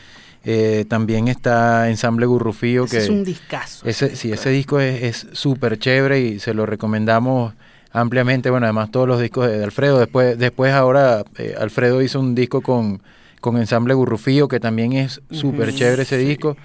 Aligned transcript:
Eh, 0.45 0.85
también 0.89 1.29
está 1.29 1.89
Ensamble 1.89 2.27
Gurrufío. 2.27 2.87
que 2.87 2.99
es 2.99 3.09
un 3.09 3.25
discazo. 3.25 3.87
Ese, 3.87 4.17
sí, 4.17 4.33
ese 4.33 4.51
disco 4.51 4.81
es 4.81 5.27
súper 5.33 5.79
chévere 5.79 6.21
y 6.21 6.39
se 6.39 6.55
lo 6.55 6.67
recomendamos 6.67 7.55
ampliamente. 7.93 8.51
Bueno, 8.51 8.67
además 8.67 8.91
todos 8.91 9.09
los 9.09 9.21
discos 9.21 9.49
de, 9.49 9.63
Alfredo. 9.63 9.99
Después, 9.99 10.39
después 10.39 10.73
ahora 10.73 11.25
eh, 11.37 11.55
Alfredo 11.59 12.03
hizo 12.03 12.21
un 12.21 12.35
disco 12.35 12.61
con, 12.61 13.03
con 13.41 13.57
Ensamble 13.57 13.95
Gurrufío, 13.95 14.49
que 14.49 14.61
también 14.61 14.93
es 14.93 15.21
súper 15.31 15.75
chévere 15.75 16.03
ese 16.03 16.19
disco. 16.19 16.57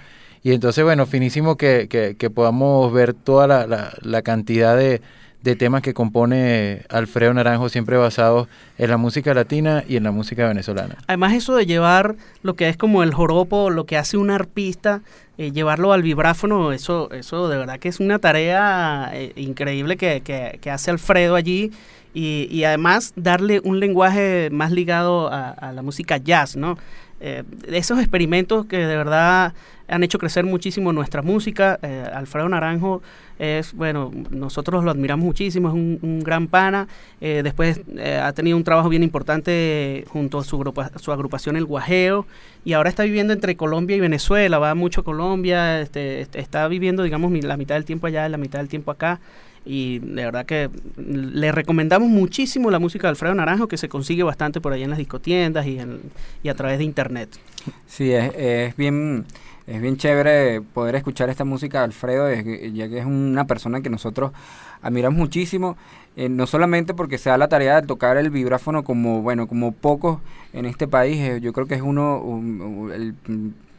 Y 0.44 0.52
entonces, 0.52 0.84
bueno, 0.84 1.06
finísimo 1.06 1.56
que, 1.56 1.88
que, 1.90 2.16
que 2.18 2.30
podamos 2.30 2.92
ver 2.92 3.14
toda 3.14 3.48
la, 3.48 3.66
la, 3.66 3.94
la 4.02 4.22
cantidad 4.22 4.78
de, 4.78 5.02
de 5.44 5.58
temas 5.58 5.82
que 5.82 5.94
compone 5.94 6.84
Alfredo 6.90 7.34
Naranjo, 7.34 7.68
siempre 7.68 7.98
basados 7.98 8.48
en 8.78 8.90
la 8.90 8.98
música 8.98 9.34
latina 9.34 9.84
y 9.88 9.98
en 9.98 10.04
la 10.04 10.12
música 10.12 10.48
venezolana. 10.48 10.96
Además 11.08 11.34
eso 11.34 11.56
de 11.56 11.66
llevar 11.66 12.16
lo 12.44 12.56
que 12.56 12.70
es 12.70 12.78
como 12.78 13.04
el 13.04 13.14
joropo, 13.14 13.70
lo 13.70 13.86
que 13.86 13.98
hace 13.98 14.16
un 14.16 14.32
arpista, 14.32 15.02
eh, 15.38 15.52
llevarlo 15.52 15.92
al 15.92 16.02
vibráfono, 16.02 16.72
eso, 16.72 17.12
eso 17.12 17.50
de 17.50 17.58
verdad 17.58 17.78
que 17.80 17.90
es 17.90 18.00
una 18.00 18.20
tarea 18.20 19.12
eh, 19.14 19.34
increíble 19.36 19.98
que, 19.98 20.22
que, 20.22 20.72
hace 20.72 20.92
Alfredo 20.92 21.36
allí. 21.36 21.72
Y, 22.16 22.48
y, 22.52 22.64
además 22.64 23.12
darle 23.16 23.60
un 23.64 23.80
lenguaje 23.80 24.50
más 24.52 24.72
ligado 24.72 25.30
a, 25.34 25.72
la 25.74 25.82
música 25.82 26.18
jazz, 26.18 26.56
¿no? 26.56 26.78
Eh, 27.26 27.44
esos 27.68 28.00
experimentos 28.00 28.66
que 28.66 28.86
de 28.86 28.98
verdad 28.98 29.54
han 29.88 30.04
hecho 30.04 30.20
crecer 30.20 30.46
muchísimo 30.46 30.92
nuestra 30.92 31.22
música. 31.22 31.80
Alfredo 32.14 32.50
Naranjo 32.50 33.02
es, 33.40 33.74
bueno, 33.74 34.12
nosotros 34.30 34.84
lo 34.84 34.92
admiramos 34.92 35.26
muchísimo, 35.26 35.70
es 35.70 35.74
un, 35.74 36.20
gran 36.22 36.48
pana. 36.48 36.90
Eh, 37.22 37.40
después 37.42 37.80
eh, 37.96 38.20
ha 38.22 38.34
tenido 38.34 38.58
un 38.58 38.66
trabajo 38.66 38.90
bien 38.90 39.04
importante 39.04 40.04
junto 40.10 40.40
a 40.40 40.44
su, 40.44 40.62
su 40.98 41.12
agrupación 41.14 41.56
El 41.56 41.66
Guajeo 41.66 42.26
y 42.66 42.74
ahora 42.74 42.90
está 42.90 43.04
viviendo 43.04 43.32
entre 43.32 43.56
Colombia 43.56 43.96
y 43.96 44.02
Venezuela, 44.02 44.60
va 44.60 44.76
mucho 44.76 45.02
a 45.02 45.04
Colombia, 45.06 45.80
este, 45.80 46.22
este 46.22 46.40
está 46.40 46.68
viviendo, 46.68 47.04
digamos, 47.04 47.32
la 47.44 47.56
mitad 47.56 47.76
del 47.76 47.86
tiempo 47.86 48.08
allá 48.08 48.28
y 48.28 48.32
la 48.32 48.38
mitad 48.38 48.60
del 48.60 48.68
tiempo 48.68 48.92
acá 48.92 49.22
y 49.66 50.00
de 50.00 50.26
verdad 50.26 50.46
que 50.46 50.70
le 50.98 51.52
recomendamos 51.52 52.10
muchísimo 52.10 52.70
la 52.72 52.80
música 52.80 53.08
de 53.08 53.10
Alfredo 53.10 53.36
Naranjo 53.36 53.68
que 53.68 53.78
se 53.78 53.90
consigue 53.90 54.24
bastante 54.24 54.62
por 54.62 54.74
ahí 54.74 54.84
en 54.84 54.90
las 54.90 55.00
discotiendas 55.00 55.66
y, 55.66 55.80
en, 55.80 56.02
y 56.44 56.50
a 56.50 56.56
través 56.56 56.78
de 56.78 56.84
internet. 56.84 57.30
Sí, 57.88 58.12
es, 58.12 58.34
es 58.36 58.76
bien 58.76 59.26
es 59.66 59.82
bien 59.82 59.96
chévere 59.96 60.62
poder 60.62 60.96
escuchar 60.96 61.30
esta 61.30 61.46
música 61.46 61.80
de 61.80 61.84
Alfredo, 61.86 62.30
ya 62.74 62.90
que 62.90 63.00
es 63.00 63.06
una 63.06 63.48
persona 63.48 63.82
que 63.82 63.90
nosotros 63.90 64.32
admiramos 64.82 65.18
muchísimo, 65.18 65.78
eh, 66.18 66.28
no 66.28 66.48
solamente 66.48 66.94
porque 66.94 67.18
se 67.18 67.30
da 67.30 67.38
la 67.38 67.48
tarea 67.48 67.80
de 67.80 67.88
tocar 67.88 68.18
el 68.18 68.30
vibráfono 68.30 68.84
como, 68.84 69.22
bueno, 69.22 69.48
como 69.48 69.72
pocos 69.72 70.20
en 70.52 70.66
este 70.66 70.88
país, 70.88 71.18
eh, 71.18 71.40
yo 71.42 71.54
creo 71.54 71.66
que 71.66 71.76
es 71.76 71.82
uno, 71.82 72.92
el, 72.94 73.16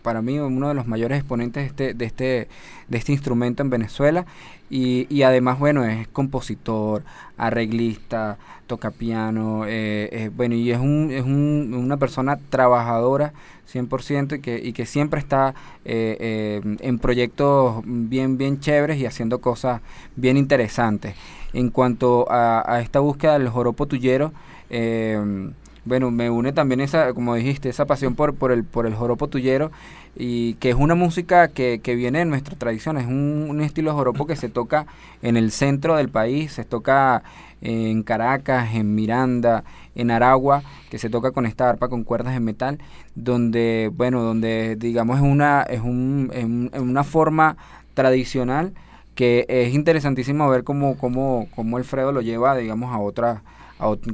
para 0.04 0.22
mí, 0.22 0.38
uno 0.38 0.68
de 0.68 0.74
los 0.74 0.86
mayores 0.86 1.18
exponentes 1.18 1.64
de 1.64 1.66
este, 1.66 1.94
de 1.94 2.04
este, 2.04 2.48
de 2.86 2.98
este 2.98 3.10
instrumento 3.10 3.64
en 3.64 3.70
Venezuela, 3.70 4.26
y, 4.70 5.08
y 5.10 5.22
además, 5.22 5.58
bueno, 5.58 5.84
es 5.84 6.06
compositor, 6.06 7.02
arreglista, 7.36 8.38
toca 8.68 8.92
piano, 8.92 9.64
eh, 9.66 10.30
bueno, 10.36 10.54
y 10.54 10.70
es, 10.70 10.78
un, 10.78 11.10
es 11.10 11.24
un, 11.24 11.74
una 11.76 11.96
persona 11.96 12.38
trabajadora 12.50 13.32
100% 13.72 14.38
y 14.38 14.40
que, 14.40 14.60
y 14.62 14.72
que 14.72 14.86
siempre 14.86 15.20
está 15.20 15.54
eh, 15.84 16.16
eh, 16.20 16.76
en 16.80 16.98
proyectos 16.98 17.82
bien, 17.84 18.38
bien 18.38 18.60
chéveres 18.60 18.98
y 18.98 19.06
haciendo 19.06 19.40
cosas 19.40 19.80
bien 20.16 20.36
interesantes. 20.36 21.14
En 21.52 21.70
cuanto 21.70 22.26
a, 22.30 22.80
esta 22.80 23.00
búsqueda 23.00 23.38
del 23.38 23.48
joropo 23.48 23.86
tuyero, 23.86 24.32
eh, 24.70 25.52
bueno, 25.84 26.10
me 26.10 26.30
une 26.30 26.52
también 26.52 26.80
esa, 26.80 27.12
como 27.12 27.34
dijiste, 27.34 27.68
esa 27.68 27.84
pasión 27.86 28.14
por, 28.14 28.34
por, 28.34 28.52
el, 28.52 28.64
por 28.64 28.86
el 28.86 28.94
joropo 28.94 29.28
tuyero 29.28 29.70
y 30.16 30.54
que 30.54 30.70
es 30.70 30.76
una 30.76 30.94
música 30.94 31.48
que, 31.48 31.80
que 31.82 31.94
viene 31.94 32.20
de 32.20 32.24
nuestra 32.24 32.56
tradición, 32.56 32.98
es 32.98 33.06
un, 33.06 33.46
un, 33.50 33.60
estilo 33.60 33.94
joropo 33.94 34.26
que 34.26 34.36
se 34.36 34.48
toca 34.48 34.86
en 35.22 35.36
el 35.36 35.50
centro 35.50 35.96
del 35.96 36.08
país, 36.08 36.52
se 36.52 36.64
toca 36.64 37.22
en 37.60 38.02
Caracas, 38.02 38.74
en 38.74 38.94
Miranda, 38.94 39.64
en 39.94 40.10
Aragua, 40.10 40.62
que 40.90 40.98
se 40.98 41.10
toca 41.10 41.32
con 41.32 41.46
esta 41.46 41.68
arpa 41.68 41.88
con 41.88 42.04
cuerdas 42.04 42.34
de 42.34 42.40
metal, 42.40 42.78
donde, 43.14 43.90
bueno, 43.94 44.22
donde 44.22 44.76
digamos 44.76 45.16
es 45.16 45.22
una, 45.22 45.62
es 45.62 45.80
un, 45.80 46.70
una 46.74 47.04
forma 47.04 47.56
tradicional 47.94 48.72
que 49.14 49.46
es 49.48 49.72
interesantísimo 49.74 50.48
ver 50.48 50.64
cómo, 50.64 50.96
cómo, 50.98 51.48
cómo 51.54 51.76
Alfredo 51.76 52.12
lo 52.12 52.20
lleva, 52.20 52.56
digamos, 52.56 52.92
a 52.92 52.98
otras 52.98 53.40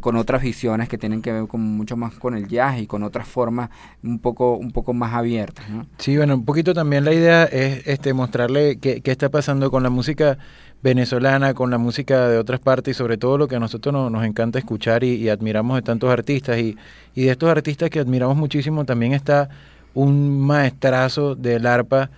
con 0.00 0.16
otras 0.16 0.42
visiones 0.42 0.88
que 0.88 0.98
tienen 0.98 1.22
que 1.22 1.32
ver 1.32 1.46
con 1.46 1.60
mucho 1.60 1.96
más 1.96 2.14
con 2.14 2.34
el 2.34 2.48
jazz 2.48 2.80
y 2.80 2.86
con 2.86 3.02
otras 3.02 3.26
formas 3.26 3.70
un 4.02 4.18
poco 4.18 4.56
un 4.56 4.72
poco 4.72 4.92
más 4.92 5.14
abiertas 5.14 5.64
sí 5.98 6.16
bueno 6.16 6.34
un 6.34 6.44
poquito 6.44 6.74
también 6.74 7.04
la 7.04 7.12
idea 7.12 7.44
es 7.44 7.86
este 7.86 8.12
mostrarle 8.12 8.78
qué, 8.78 9.00
qué 9.00 9.10
está 9.10 9.28
pasando 9.28 9.70
con 9.70 9.82
la 9.82 9.90
música 9.90 10.38
venezolana, 10.82 11.54
con 11.54 11.70
la 11.70 11.78
música 11.78 12.28
de 12.28 12.38
otras 12.38 12.60
partes 12.60 12.96
y 12.96 12.98
sobre 12.98 13.18
todo 13.18 13.38
lo 13.38 13.48
que 13.48 13.56
a 13.56 13.60
nosotros 13.60 14.10
nos 14.10 14.24
encanta 14.24 14.58
escuchar 14.58 15.04
y, 15.04 15.28
admiramos 15.28 15.76
de 15.76 15.82
tantos 15.82 16.10
artistas. 16.10 16.58
Y, 16.58 16.76
y, 17.14 17.24
de 17.24 17.32
estos 17.32 17.50
artistas 17.50 17.90
que 17.90 18.00
admiramos 18.00 18.36
muchísimo 18.36 18.84
también 18.84 19.12
está 19.12 19.48
un 19.94 20.40
maestrazo 20.40 21.34
del 21.34 21.66
arpa, 21.66 22.10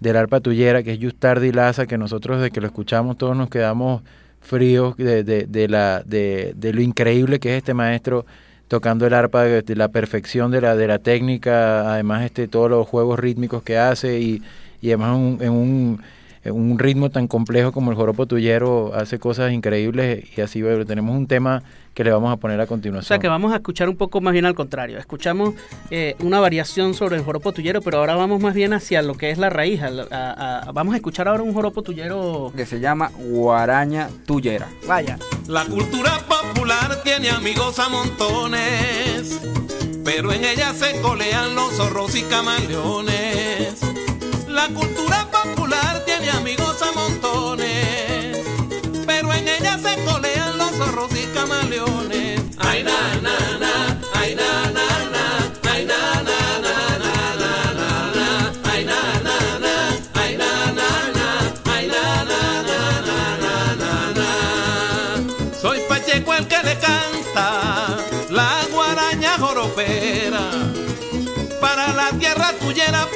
del 0.00 0.16
arpa 0.16 0.40
tuyera, 0.40 0.82
que 0.82 0.94
es 0.94 0.98
Justardi 1.00 1.52
Laza, 1.52 1.86
que 1.86 1.98
nosotros 1.98 2.38
desde 2.38 2.50
que 2.50 2.60
lo 2.60 2.66
escuchamos 2.66 3.18
todos 3.18 3.36
nos 3.36 3.50
quedamos 3.50 4.02
fríos 4.40 4.96
de, 4.96 5.24
de, 5.24 5.46
de 5.46 5.68
la, 5.68 6.02
de, 6.04 6.52
de, 6.56 6.72
lo 6.72 6.80
increíble 6.80 7.38
que 7.38 7.52
es 7.52 7.58
este 7.58 7.74
maestro 7.74 8.24
tocando 8.68 9.06
el 9.06 9.14
arpa, 9.14 9.44
de, 9.44 9.76
la 9.76 9.88
perfección 9.88 10.50
de 10.50 10.60
la, 10.60 10.76
de 10.76 10.86
la 10.86 10.98
técnica, 10.98 11.92
además 11.92 12.24
este, 12.24 12.48
todos 12.48 12.70
los 12.70 12.86
juegos 12.86 13.18
rítmicos 13.18 13.62
que 13.62 13.78
hace 13.78 14.20
y, 14.20 14.42
y 14.80 14.88
además 14.88 15.40
en 15.40 15.52
un 15.52 16.02
un 16.44 16.78
ritmo 16.78 17.10
tan 17.10 17.26
complejo 17.26 17.72
como 17.72 17.90
el 17.90 17.96
joropo 17.96 18.26
tuyero 18.26 18.92
hace 18.94 19.18
cosas 19.18 19.52
increíbles 19.52 20.24
y 20.36 20.40
así 20.40 20.62
bueno, 20.62 20.84
tenemos 20.84 21.16
un 21.16 21.26
tema 21.26 21.62
que 21.98 22.04
le 22.04 22.12
vamos 22.12 22.32
a 22.32 22.36
poner 22.36 22.60
a 22.60 22.66
continuación. 22.68 23.04
O 23.04 23.08
sea 23.08 23.18
que 23.18 23.26
vamos 23.26 23.52
a 23.52 23.56
escuchar 23.56 23.88
un 23.88 23.96
poco 23.96 24.20
más 24.20 24.32
bien 24.32 24.46
al 24.46 24.54
contrario. 24.54 24.98
Escuchamos 24.98 25.54
eh, 25.90 26.14
una 26.20 26.38
variación 26.38 26.94
sobre 26.94 27.16
el 27.16 27.24
joropo 27.24 27.50
tuyero, 27.50 27.82
pero 27.82 27.98
ahora 27.98 28.14
vamos 28.14 28.40
más 28.40 28.54
bien 28.54 28.72
hacia 28.72 29.02
lo 29.02 29.14
que 29.14 29.30
es 29.30 29.38
la 29.38 29.50
raíz. 29.50 29.80
vamos 30.72 30.94
a 30.94 30.96
escuchar 30.96 31.26
ahora 31.26 31.42
un 31.42 31.52
joropo 31.52 31.82
tuyero 31.82 32.52
que 32.54 32.66
se 32.66 32.78
llama 32.78 33.10
guaraña 33.18 34.10
tuyera. 34.26 34.68
Vaya. 34.86 35.18
La 35.48 35.64
cultura 35.64 36.20
popular 36.28 37.02
tiene 37.02 37.30
amigos 37.30 37.80
a 37.80 37.88
montones, 37.88 39.40
pero 40.04 40.32
en 40.32 40.44
ella 40.44 40.72
se 40.74 41.00
colean 41.00 41.56
los 41.56 41.72
zorros 41.72 42.14
y 42.14 42.22
camaleones. 42.22 43.80
La 44.46 44.68
cultura 44.68 45.26
popular 45.32 45.97
amigos 46.28 46.82
a 46.82 46.92
montones, 46.92 48.38
pero 49.06 49.32
en 49.32 49.48
ella 49.48 49.78
se 49.78 50.02
colean 50.04 50.58
los 50.58 50.70
zorros 50.72 51.10
y 51.14 51.26
camaleones. 51.34 52.37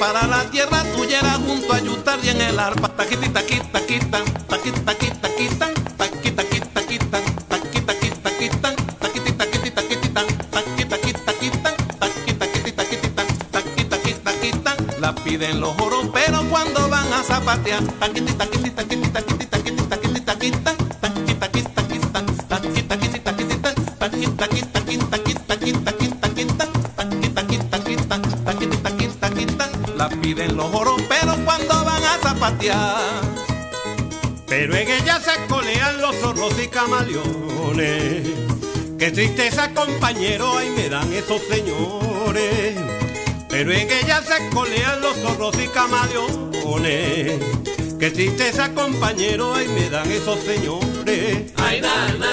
Para 0.03 0.27
la 0.27 0.43
tierra 0.51 0.83
tuyera, 0.97 1.35
junto 1.47 1.73
a 1.73 1.79
Yutar 1.79 2.19
y 2.25 2.31
en 2.31 2.41
el 2.41 2.59
arpa. 2.59 2.89
Taquita, 2.89 3.33
taquita, 3.33 3.69
taquita, 3.71 4.25
taquita, 4.49 4.83
taquita, 4.83 5.21
taquita, 5.21 5.69
taquita, 5.97 6.27
taquita, 6.27 6.43
taquita, 6.43 7.55
taquita, 7.63 7.87
taquita, 13.47 14.23
taquita, 14.25 14.77
la 14.99 15.15
piden 15.15 15.61
los 15.61 15.73
joroperos 15.77 16.43
cuando 16.51 16.89
van 16.89 17.13
a 17.13 17.23
zapatear. 17.23 17.85
Taquita, 18.01 18.33
taquita, 18.35 18.71
taquita, 18.83 19.22
zorros 36.53 36.65
y 36.65 36.69
camaleones. 36.69 38.29
Qué 38.99 39.11
tristeza, 39.11 39.73
compañero, 39.75 40.59
ahí 40.59 40.71
me 40.71 40.89
dan 40.89 41.13
esos 41.13 41.43
señores. 41.43 42.77
Pero 43.49 43.73
en 43.73 43.91
ella 43.91 44.23
se 44.23 44.49
colean 44.55 45.01
los 45.01 45.17
zorros 45.17 45.55
y 45.63 45.69
camaleones. 45.69 47.41
Qué 47.99 48.11
tristeza, 48.11 48.73
compañero, 48.75 49.55
ahí 49.55 49.69
me 49.69 49.91
dan 49.91 50.11
esos 50.11 50.41
señores. 50.41 51.53
Ay, 51.57 51.81
na, 51.81 52.09
na, 52.19 52.33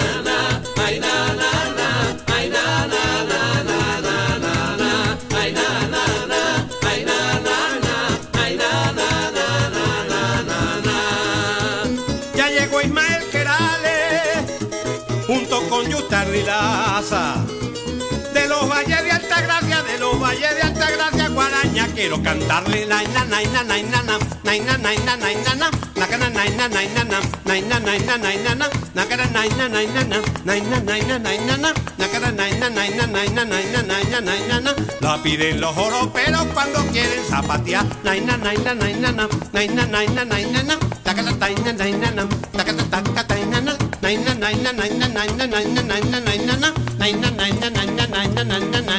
tardilaza. 16.09 17.49
Quiero 22.00 22.18
cantarle 22.24 22.86
la 22.86 23.03
na 23.13 23.25
na 23.25 23.39
na 23.51 23.62
na 23.68 23.75
na 23.75 24.00
na 24.00 24.15
na 24.46 24.56
na 24.56 24.88
na 24.88 25.15
na 25.15 25.34
na 25.44 25.53
na 25.60 25.68
la 26.00 26.06
cara 26.08 26.29
na 26.29 26.44
na 26.58 26.68
na 26.70 26.79
na 26.79 26.96
na 27.03 27.60
na 27.60 27.75
na 27.75 27.89
na 27.91 28.15
na 28.15 28.32
na 28.39 28.56
na 28.56 28.68
la 28.96 29.03
cara 29.10 29.25
na 29.36 29.44
na 29.58 29.68
na 29.68 29.84
na 29.84 30.15
na 30.46 30.56
na 30.56 30.77
na 30.79 30.96
na 30.96 31.18
na 31.20 31.34
na 31.44 31.56
na 31.58 31.70
la 32.00 32.08
cara 32.08 32.32
na 32.32 32.46
na 32.56 32.70
na 32.70 32.84
na 32.88 33.12
na 33.12 33.24
na 33.36 33.44
na 33.44 33.68
na 33.84 34.00
na 34.00 34.20
na 34.22 34.34
na 34.48 34.60
na 34.63 34.72
la 35.01 35.18
piden 35.24 35.60
los 35.60 35.75
joroperos 35.75 36.48
cuando 36.56 36.79
quieren 36.94 37.24
zapatear 37.29 37.84
na 38.06 38.13
na 38.27 38.38
na 38.38 38.53
na 38.63 38.74
na 38.74 38.88
na 38.96 39.12
na 39.12 39.27
na 39.51 39.63
na 39.75 39.84
na 39.86 40.03
na 40.08 40.24
na 40.24 40.38
na 40.39 40.62
na 40.63 40.75
la 41.06 41.12
cara 41.18 41.34
ta 41.41 41.48
na 41.51 41.72
na 41.79 41.86
na 42.00 42.10
na 42.15 42.24
la 42.56 42.63
cara 42.63 42.84
ta 42.91 43.00
ta 43.15 43.24
ta 43.27 43.36
na 43.51 43.60
na 43.60 43.74
na 44.00 44.12
na 44.24 44.48
na 44.48 44.72
na 44.72 44.72
na 44.72 44.88
na 44.88 45.25
na 45.36 45.46
na 45.46 45.60
na 45.68 46.00
na 46.00 46.20
na 46.20 46.20
na 46.20 46.48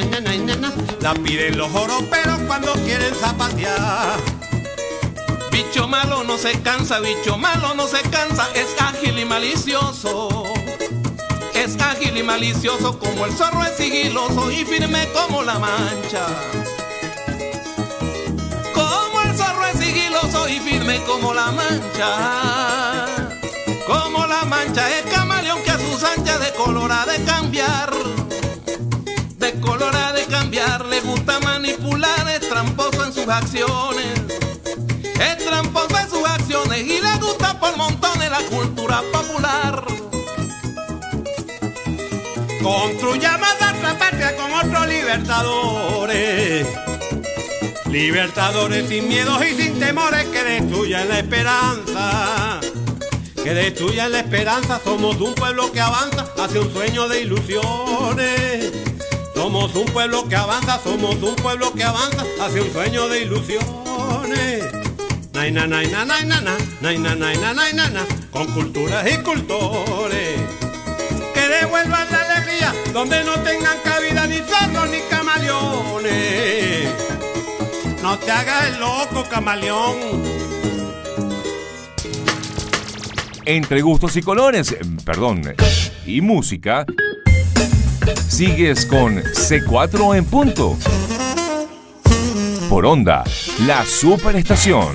na 0.01 0.19
na 0.19 0.30
la 1.01 1.13
piden 1.15 1.57
los 1.57 1.71
joroperos 1.71 2.39
cuando 2.47 2.73
quieren 2.73 3.13
zapatear. 3.15 4.19
Bicho 5.51 5.87
malo 5.87 6.23
no 6.23 6.37
se 6.37 6.61
cansa, 6.61 6.99
bicho 6.99 7.37
malo 7.37 7.73
no 7.73 7.87
se 7.87 8.01
cansa, 8.03 8.47
es 8.53 8.67
ágil 8.79 9.17
y 9.17 9.25
malicioso. 9.25 10.45
Es 11.53 11.79
ágil 11.81 12.17
y 12.17 12.23
malicioso 12.23 12.97
como 12.99 13.25
el 13.25 13.33
zorro 13.33 13.63
es 13.63 13.75
sigiloso 13.77 14.51
y 14.51 14.63
firme 14.63 15.07
como 15.13 15.43
la 15.43 15.59
mancha. 15.59 16.25
Como 18.73 19.21
el 19.21 19.35
zorro 19.35 19.65
es 19.67 19.77
sigiloso 19.79 20.49
y 20.49 20.59
firme 20.59 21.01
como 21.03 21.33
la 21.33 21.51
mancha. 21.51 23.05
Como 23.87 24.25
la 24.25 24.45
mancha 24.45 24.89
es 24.97 25.05
camaleón 25.13 25.61
que 25.63 25.71
a 25.71 25.79
sus 25.79 26.03
anchas 26.03 26.39
de 26.39 26.51
color 26.53 26.91
ha 26.91 27.05
de 27.05 27.23
cambiar. 27.23 27.91
De 29.37 29.59
color 29.59 29.95
le 30.51 30.99
gusta 30.99 31.39
manipular, 31.39 32.27
es 32.29 32.49
tramposo 32.49 33.05
en 33.05 33.13
sus 33.13 33.27
acciones. 33.27 34.19
Es 35.15 35.45
tramposo 35.45 35.97
en 35.97 36.09
sus 36.09 36.27
acciones 36.27 36.81
y 36.81 36.99
le 36.99 37.17
gusta 37.21 37.57
por 37.57 37.77
montones 37.77 38.29
la 38.29 38.39
cultura 38.49 39.01
popular. 39.13 39.85
Construyamos 42.61 43.47
nuestra 43.61 43.97
patria 43.97 44.35
con 44.35 44.51
otros 44.51 44.87
libertadores. 44.87 46.67
Libertadores 47.89 48.89
sin 48.89 49.07
miedos 49.07 49.41
y 49.45 49.55
sin 49.55 49.79
temores 49.79 50.25
que 50.25 50.43
destruyan 50.43 51.07
la 51.07 51.19
esperanza. 51.19 52.59
Que 53.41 53.53
destruyan 53.53 54.11
la 54.11 54.19
esperanza. 54.19 54.81
Somos 54.83 55.15
un 55.21 55.33
pueblo 55.33 55.71
que 55.71 55.79
avanza 55.79 56.27
hacia 56.37 56.59
un 56.59 56.73
sueño 56.73 57.07
de 57.07 57.21
ilusiones. 57.21 58.90
Somos 59.41 59.73
un 59.73 59.85
pueblo 59.85 60.29
que 60.29 60.35
avanza, 60.35 60.79
somos 60.83 61.15
un 61.15 61.35
pueblo 61.35 61.73
que 61.73 61.83
avanza 61.83 62.23
hacia 62.39 62.61
un 62.61 62.71
sueño 62.71 63.09
de 63.09 63.23
ilusiones. 63.23 64.71
Nay, 65.33 65.51
na, 65.51 65.65
nay, 65.65 65.87
na, 65.87 66.05
nay, 66.05 66.23
na, 66.27 66.41
na, 66.41 66.55
nay, 66.79 66.99
na, 66.99 67.15
nay, 67.15 67.35
na, 67.37 67.51
nay, 67.51 67.73
na, 67.73 67.89
na, 67.89 68.05
con 68.29 68.45
culturas 68.53 69.03
y 69.11 69.17
cultores 69.23 70.39
que 71.33 71.47
devuelvan 71.47 72.07
la 72.11 72.19
alegría 72.19 72.71
donde 72.93 73.23
no 73.23 73.33
tengan 73.39 73.79
cabida 73.83 74.27
ni 74.27 74.37
zorros 74.37 74.89
ni 74.91 74.99
camaleones. 75.09 76.89
No 78.03 78.19
te 78.19 78.29
hagas 78.29 78.67
el 78.67 78.79
loco, 78.79 79.27
camaleón. 79.27 79.97
Entre 83.45 83.81
gustos 83.81 84.15
y 84.17 84.21
colores, 84.21 84.77
perdón, 85.03 85.41
y 86.05 86.21
música, 86.21 86.85
sigues 88.27 88.85
con 88.85 89.17
C4 89.17 90.17
en 90.17 90.25
punto. 90.25 90.77
Por 92.69 92.85
onda, 92.85 93.23
la 93.65 93.85
superestación. 93.85 94.87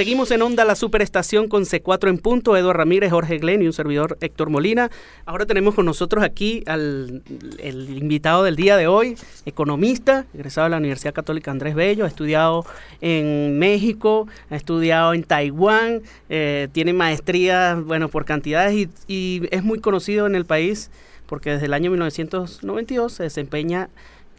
Seguimos 0.00 0.30
en 0.30 0.40
Onda, 0.40 0.64
la 0.64 0.76
superestación 0.76 1.46
con 1.46 1.64
C4 1.64 2.08
en 2.08 2.16
punto. 2.16 2.56
Eduardo 2.56 2.72
Ramírez, 2.72 3.10
Jorge 3.10 3.36
Glenn 3.36 3.60
y 3.60 3.66
un 3.66 3.74
servidor 3.74 4.16
Héctor 4.22 4.48
Molina. 4.48 4.90
Ahora 5.26 5.44
tenemos 5.44 5.74
con 5.74 5.84
nosotros 5.84 6.24
aquí 6.24 6.62
al 6.64 7.22
invitado 7.62 8.42
del 8.42 8.56
día 8.56 8.78
de 8.78 8.86
hoy, 8.86 9.16
economista, 9.44 10.24
egresado 10.32 10.64
de 10.64 10.70
la 10.70 10.78
Universidad 10.78 11.12
Católica 11.12 11.50
Andrés 11.50 11.74
Bello, 11.74 12.06
ha 12.06 12.08
estudiado 12.08 12.64
en 13.02 13.58
México, 13.58 14.26
ha 14.48 14.56
estudiado 14.56 15.12
en 15.12 15.22
Taiwán, 15.22 16.00
eh, 16.30 16.68
tiene 16.72 16.94
maestría, 16.94 17.74
bueno, 17.74 18.08
por 18.08 18.24
cantidades 18.24 18.88
y 19.06 19.42
es 19.50 19.62
muy 19.62 19.80
conocido 19.80 20.26
en 20.26 20.34
el 20.34 20.46
país 20.46 20.90
porque 21.30 21.50
desde 21.50 21.66
el 21.66 21.74
año 21.74 21.92
1992 21.92 23.12
se 23.12 23.22
desempeña 23.22 23.88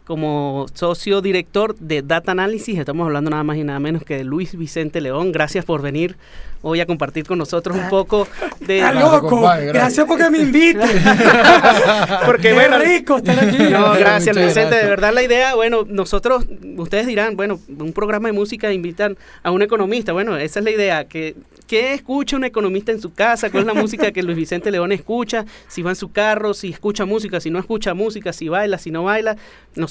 como 0.06 0.66
socio 0.74 1.20
director 1.20 1.76
de 1.76 2.02
Data 2.02 2.32
Analysis. 2.32 2.78
Estamos 2.78 3.06
hablando 3.06 3.30
nada 3.30 3.44
más 3.44 3.56
y 3.56 3.64
nada 3.64 3.78
menos 3.78 4.04
que 4.04 4.16
de 4.16 4.24
Luis 4.24 4.56
Vicente 4.56 5.00
León. 5.00 5.32
Gracias 5.32 5.64
por 5.64 5.82
venir 5.82 6.16
hoy 6.62 6.80
a 6.80 6.86
compartir 6.86 7.26
con 7.26 7.38
nosotros 7.38 7.76
un 7.76 7.88
poco 7.88 8.26
de... 8.60 8.78
¡Está 8.78 8.92
loco! 8.92 9.40
Gracias 9.40 10.06
porque 10.06 10.30
me 10.30 10.38
inviten. 10.38 10.88
porque 12.26 12.48
Qué 12.48 12.54
bueno, 12.54 12.78
rico 12.78 13.16
estar 13.16 13.38
aquí. 13.38 13.58
No, 13.58 13.92
gracias, 13.94 14.34
Luis 14.34 14.48
Vicente. 14.48 14.76
De 14.76 14.86
verdad, 14.86 15.12
la 15.12 15.22
idea, 15.22 15.54
bueno, 15.54 15.84
nosotros, 15.86 16.46
ustedes 16.76 17.06
dirán, 17.06 17.36
bueno, 17.36 17.60
un 17.78 17.92
programa 17.92 18.28
de 18.28 18.32
música 18.32 18.72
invitan 18.72 19.16
a 19.42 19.50
un 19.50 19.62
economista. 19.62 20.12
Bueno, 20.12 20.36
esa 20.36 20.60
es 20.60 20.64
la 20.64 20.70
idea, 20.70 21.04
que 21.04 21.34
¿qué 21.66 21.94
escucha 21.94 22.36
un 22.36 22.44
economista 22.44 22.92
en 22.92 23.00
su 23.00 23.14
casa? 23.14 23.50
¿Cuál 23.50 23.62
es 23.62 23.66
la 23.66 23.80
música 23.80 24.12
que 24.12 24.22
Luis 24.22 24.36
Vicente 24.36 24.70
León 24.70 24.92
escucha? 24.92 25.46
Si 25.68 25.82
va 25.82 25.90
en 25.90 25.96
su 25.96 26.12
carro, 26.12 26.54
si 26.54 26.68
escucha 26.68 27.06
música, 27.06 27.40
si 27.40 27.50
no 27.50 27.58
escucha 27.58 27.94
música, 27.94 28.32
si 28.32 28.48
baila, 28.48 28.78
si 28.78 28.90
no 28.90 29.04
baila. 29.04 29.36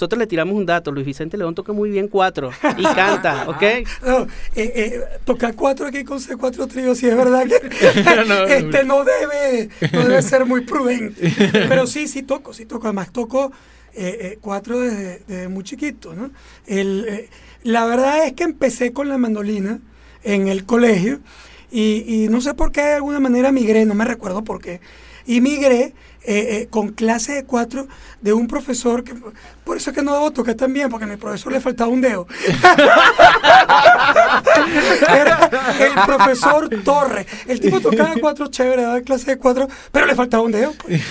Nosotros 0.02 0.18
le 0.18 0.26
tiramos 0.26 0.56
un 0.56 0.66
dato. 0.66 0.92
Luis 0.92 1.06
Vicente 1.06 1.38
León 1.38 1.54
toca 1.54 1.74
muy 1.74 1.92
bien 1.92 2.08
cuatro 2.08 2.50
y 2.76 2.82
canta, 2.82 3.46
¿ok? 3.48 3.62
No, 4.04 4.22
eh, 4.56 4.74
eh, 4.76 5.02
tocar 5.24 5.54
cuatro 5.54 5.86
aquí 5.86 6.04
con 6.04 6.18
C4 6.18 6.68
trío, 6.68 6.96
sí 6.96 7.08
es 7.08 7.16
verdad 7.16 7.46
que 7.46 7.58
este 8.58 8.84
no 8.84 9.04
debe, 9.04 9.70
no 9.94 10.08
debe 10.08 10.22
ser 10.24 10.48
muy 10.48 10.62
prudente. 10.62 11.32
Pero 11.52 11.86
sí, 11.86 12.08
sí 12.08 12.24
toco, 12.24 12.52
sí 12.52 12.66
toco. 12.66 12.88
Además 12.88 13.12
toco 13.12 13.52
eh, 13.94 14.18
eh, 14.22 14.38
cuatro 14.42 14.80
desde, 14.80 15.22
desde 15.28 15.48
muy 15.50 15.64
chiquito, 15.64 16.16
¿no? 16.16 16.32
El, 16.66 17.06
eh, 17.08 17.30
la 17.62 17.86
verdad 17.86 18.26
es 18.26 18.34
que 18.34 18.44
empecé 18.44 18.94
con 18.94 19.08
la 19.08 19.20
mandolina 19.20 19.82
en 20.24 20.48
el 20.48 20.66
colegio 20.66 21.20
y, 21.70 22.06
y 22.08 22.28
no 22.28 22.42
sé 22.42 22.56
por 22.56 22.72
qué 22.72 22.82
de 22.82 22.94
alguna 22.94 23.20
manera 23.20 23.52
migré, 23.52 23.86
no 23.86 23.94
me 23.94 24.06
recuerdo 24.06 24.44
por 24.44 24.64
qué. 24.64 24.82
Y 25.28 25.42
migré 25.42 25.94
eh, 26.24 26.62
eh, 26.62 26.68
con 26.70 26.90
clase 26.90 27.34
de 27.34 27.44
cuatro 27.46 27.88
de 28.22 28.34
un 28.34 28.48
profesor 28.48 29.04
que 29.04 29.16
por 29.64 29.78
eso 29.78 29.90
es 29.90 29.96
que 29.96 30.04
no 30.04 30.14
debo 30.14 30.32
tocar 30.32 30.56
tan 30.56 30.72
bien 30.74 30.90
porque 30.90 31.06
a 31.06 31.08
mi 31.08 31.18
profesor 31.18 31.52
le 31.52 31.60
faltaba 31.62 31.90
un 31.90 32.02
dedo. 32.02 32.28
Era 35.10 35.50
el 35.80 35.94
profesor 36.06 36.70
Torres 36.84 37.26
el 37.48 37.60
tipo 37.60 37.80
tocaba 37.82 38.14
cuatro 38.20 38.48
chévere 38.48 38.84
daba 38.84 39.02
clase 39.02 39.32
de 39.32 39.38
cuatro 39.38 39.68
pero 39.92 40.06
le 40.06 40.16
faltaba 40.16 40.44
un 40.44 40.52
dedo 40.52 40.74
pues. 40.84 41.02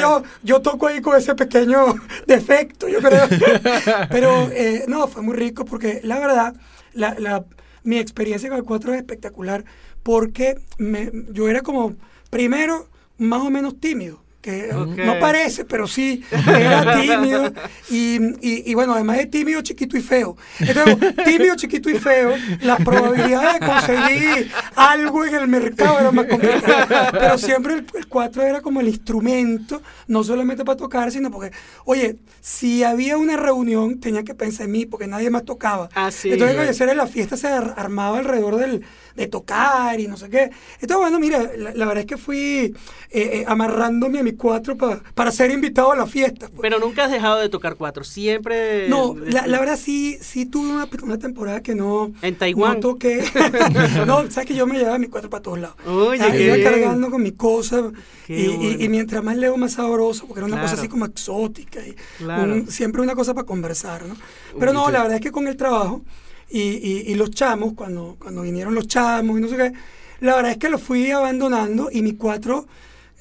Yo, 0.00 0.22
yo 0.42 0.60
toco 0.60 0.86
ahí 0.86 1.00
con 1.00 1.16
ese 1.16 1.34
pequeño 1.34 1.94
defecto 2.26 2.88
yo 2.88 3.00
creo. 3.00 3.26
Pero 4.10 4.48
eh, 4.52 4.84
no 4.88 5.08
fue 5.08 5.22
muy 5.22 5.34
rico 5.36 5.64
porque 5.64 6.00
la 6.04 6.18
verdad 6.18 6.54
la, 6.92 7.14
la- 7.18 7.44
mi 7.82 7.98
experiencia 7.98 8.48
con 8.50 8.58
el 8.58 8.64
cuatro 8.64 8.92
es 8.92 8.98
espectacular 9.00 9.64
porque 10.02 10.58
me- 10.78 11.10
yo 11.32 11.48
era 11.48 11.62
como 11.62 11.94
primero 12.28 12.88
más 13.18 13.40
o 13.42 13.50
menos 13.50 13.78
tímido 13.80 14.22
que 14.40 14.70
no 14.72 15.18
parece, 15.20 15.64
pero 15.64 15.86
sí, 15.86 16.24
era 16.30 16.94
tímido. 17.00 17.52
Y, 17.90 18.16
y- 18.40 18.62
y 18.70 18.74
bueno, 18.74 18.94
además 18.94 19.18
de 19.18 19.26
tímido, 19.26 19.60
chiquito 19.62 19.96
y 19.96 20.00
feo. 20.00 20.36
Entonces, 20.58 21.14
tímido, 21.24 21.56
chiquito 21.56 21.90
y 21.90 21.98
feo, 21.98 22.32
las 22.62 22.82
probabilidades 22.82 23.60
de 23.60 23.66
conseguir 23.66 24.50
algo 24.76 25.24
en 25.26 25.34
el 25.34 25.48
mercado 25.48 26.00
eran 26.00 26.14
más 26.14 26.26
complicadas. 26.26 27.10
Pero 27.12 27.38
siempre 27.38 27.74
el, 27.74 27.86
el 27.94 28.06
cuatro 28.08 28.42
era 28.42 28.60
como 28.62 28.80
el 28.80 28.88
instrumento, 28.88 29.82
no 30.06 30.24
solamente 30.24 30.64
para 30.64 30.76
tocar, 30.76 31.10
sino 31.12 31.30
porque, 31.30 31.50
oye, 31.84 32.16
si 32.40 32.82
había 32.82 33.18
una 33.18 33.36
reunión, 33.36 34.00
tenía 34.00 34.22
que 34.24 34.34
pensar 34.34 34.66
en 34.66 34.72
mí, 34.72 34.86
porque 34.86 35.06
nadie 35.06 35.28
más 35.30 35.44
tocaba. 35.44 35.88
Ah. 35.94 36.10
Entonces, 36.24 36.58
oye, 36.58 36.84
era 36.84 36.94
la 36.94 37.06
fiesta 37.06 37.36
se 37.36 37.46
ar- 37.48 37.74
armaba 37.76 38.18
alrededor 38.18 38.56
del, 38.56 38.84
de 39.16 39.26
tocar 39.26 39.98
y 40.00 40.06
no 40.08 40.16
sé 40.16 40.28
qué. 40.30 40.50
Entonces, 40.80 40.96
bueno, 40.98 41.18
mira, 41.20 41.50
la, 41.56 41.72
la 41.74 41.84
verdad 41.86 42.00
es 42.00 42.06
que 42.06 42.16
fui 42.16 42.38
eh, 42.38 42.72
eh, 43.10 43.44
amarrándome 43.46 44.20
a 44.20 44.22
mi 44.22 44.32
cuatro 44.32 44.76
pa- 44.76 45.00
para 45.14 45.30
ser 45.32 45.50
invitado 45.50 45.92
a 45.92 45.96
la 45.96 46.06
fiesta. 46.06 46.48
pues. 46.48 46.60
Pero 46.62 46.78
nunca 46.78 47.04
has 47.04 47.10
dejado 47.10 47.38
de 47.40 47.48
tocar 47.48 47.76
cuatro, 47.76 48.04
siempre... 48.04 48.88
No, 48.88 49.16
la, 49.16 49.46
la 49.46 49.58
verdad 49.60 49.76
sí, 49.78 50.18
sí 50.20 50.46
tuve 50.46 50.68
una, 50.72 50.88
una 51.02 51.18
temporada 51.18 51.60
que 51.62 51.74
no, 51.74 52.12
En 52.22 52.36
Taiwán. 52.36 52.74
no 52.74 52.80
toqué. 52.80 53.24
no, 54.06 54.30
sabes 54.30 54.46
que 54.46 54.54
yo 54.54 54.66
me 54.66 54.78
llevaba 54.78 54.98
mi 54.98 55.08
cuatro 55.08 55.28
para 55.30 55.42
todos 55.42 55.58
lados. 55.60 55.76
Oye, 55.86 56.20
Ah, 56.22 56.36
iba 56.36 56.54
bien. 56.56 56.62
cargando 56.68 57.10
con 57.10 57.22
mi 57.22 57.32
cosa 57.32 57.90
Qué 58.26 58.34
y, 58.40 58.42
y- 58.44 58.56
bueno. 58.56 58.84
y 58.84 58.88
mientras 58.88 59.22
más 59.24 59.36
leo 59.36 59.56
más 59.56 59.72
sabroso, 59.72 60.26
porque 60.26 60.40
era 60.40 60.46
una 60.46 60.60
cosa 60.60 60.74
así 60.74 60.88
como 60.88 61.04
exótica 61.04 61.80
y 61.86 61.94
Claro. 62.18 62.52
un- 62.54 62.66
siempre 62.70 63.02
una 63.02 63.14
cosa 63.14 63.34
para 63.34 63.46
conversar, 63.46 64.06
¿no? 64.06 64.16
Pero 64.58 64.72
no, 64.72 64.90
la 64.90 65.00
verdad 65.02 65.16
es 65.16 65.20
que 65.22 65.30
con 65.32 65.46
el 65.48 65.56
trabajo 65.56 66.02
y, 66.50 66.60
y- 66.60 67.04
y 67.12 67.14
los 67.14 67.30
chamos, 67.30 67.74
cuando, 67.74 68.16
cuando 68.18 68.42
vinieron 68.42 68.74
los 68.74 68.86
chamos 68.88 69.38
y 69.38 69.42
no 69.42 69.48
sé 69.48 69.56
qué, 69.56 69.72
la 70.20 70.36
verdad 70.36 70.52
es 70.52 70.58
que 70.58 70.68
los 70.68 70.82
fui 70.82 71.10
abandonando 71.10 71.88
y 71.92 72.02
mi 72.02 72.14
cuatro 72.14 72.66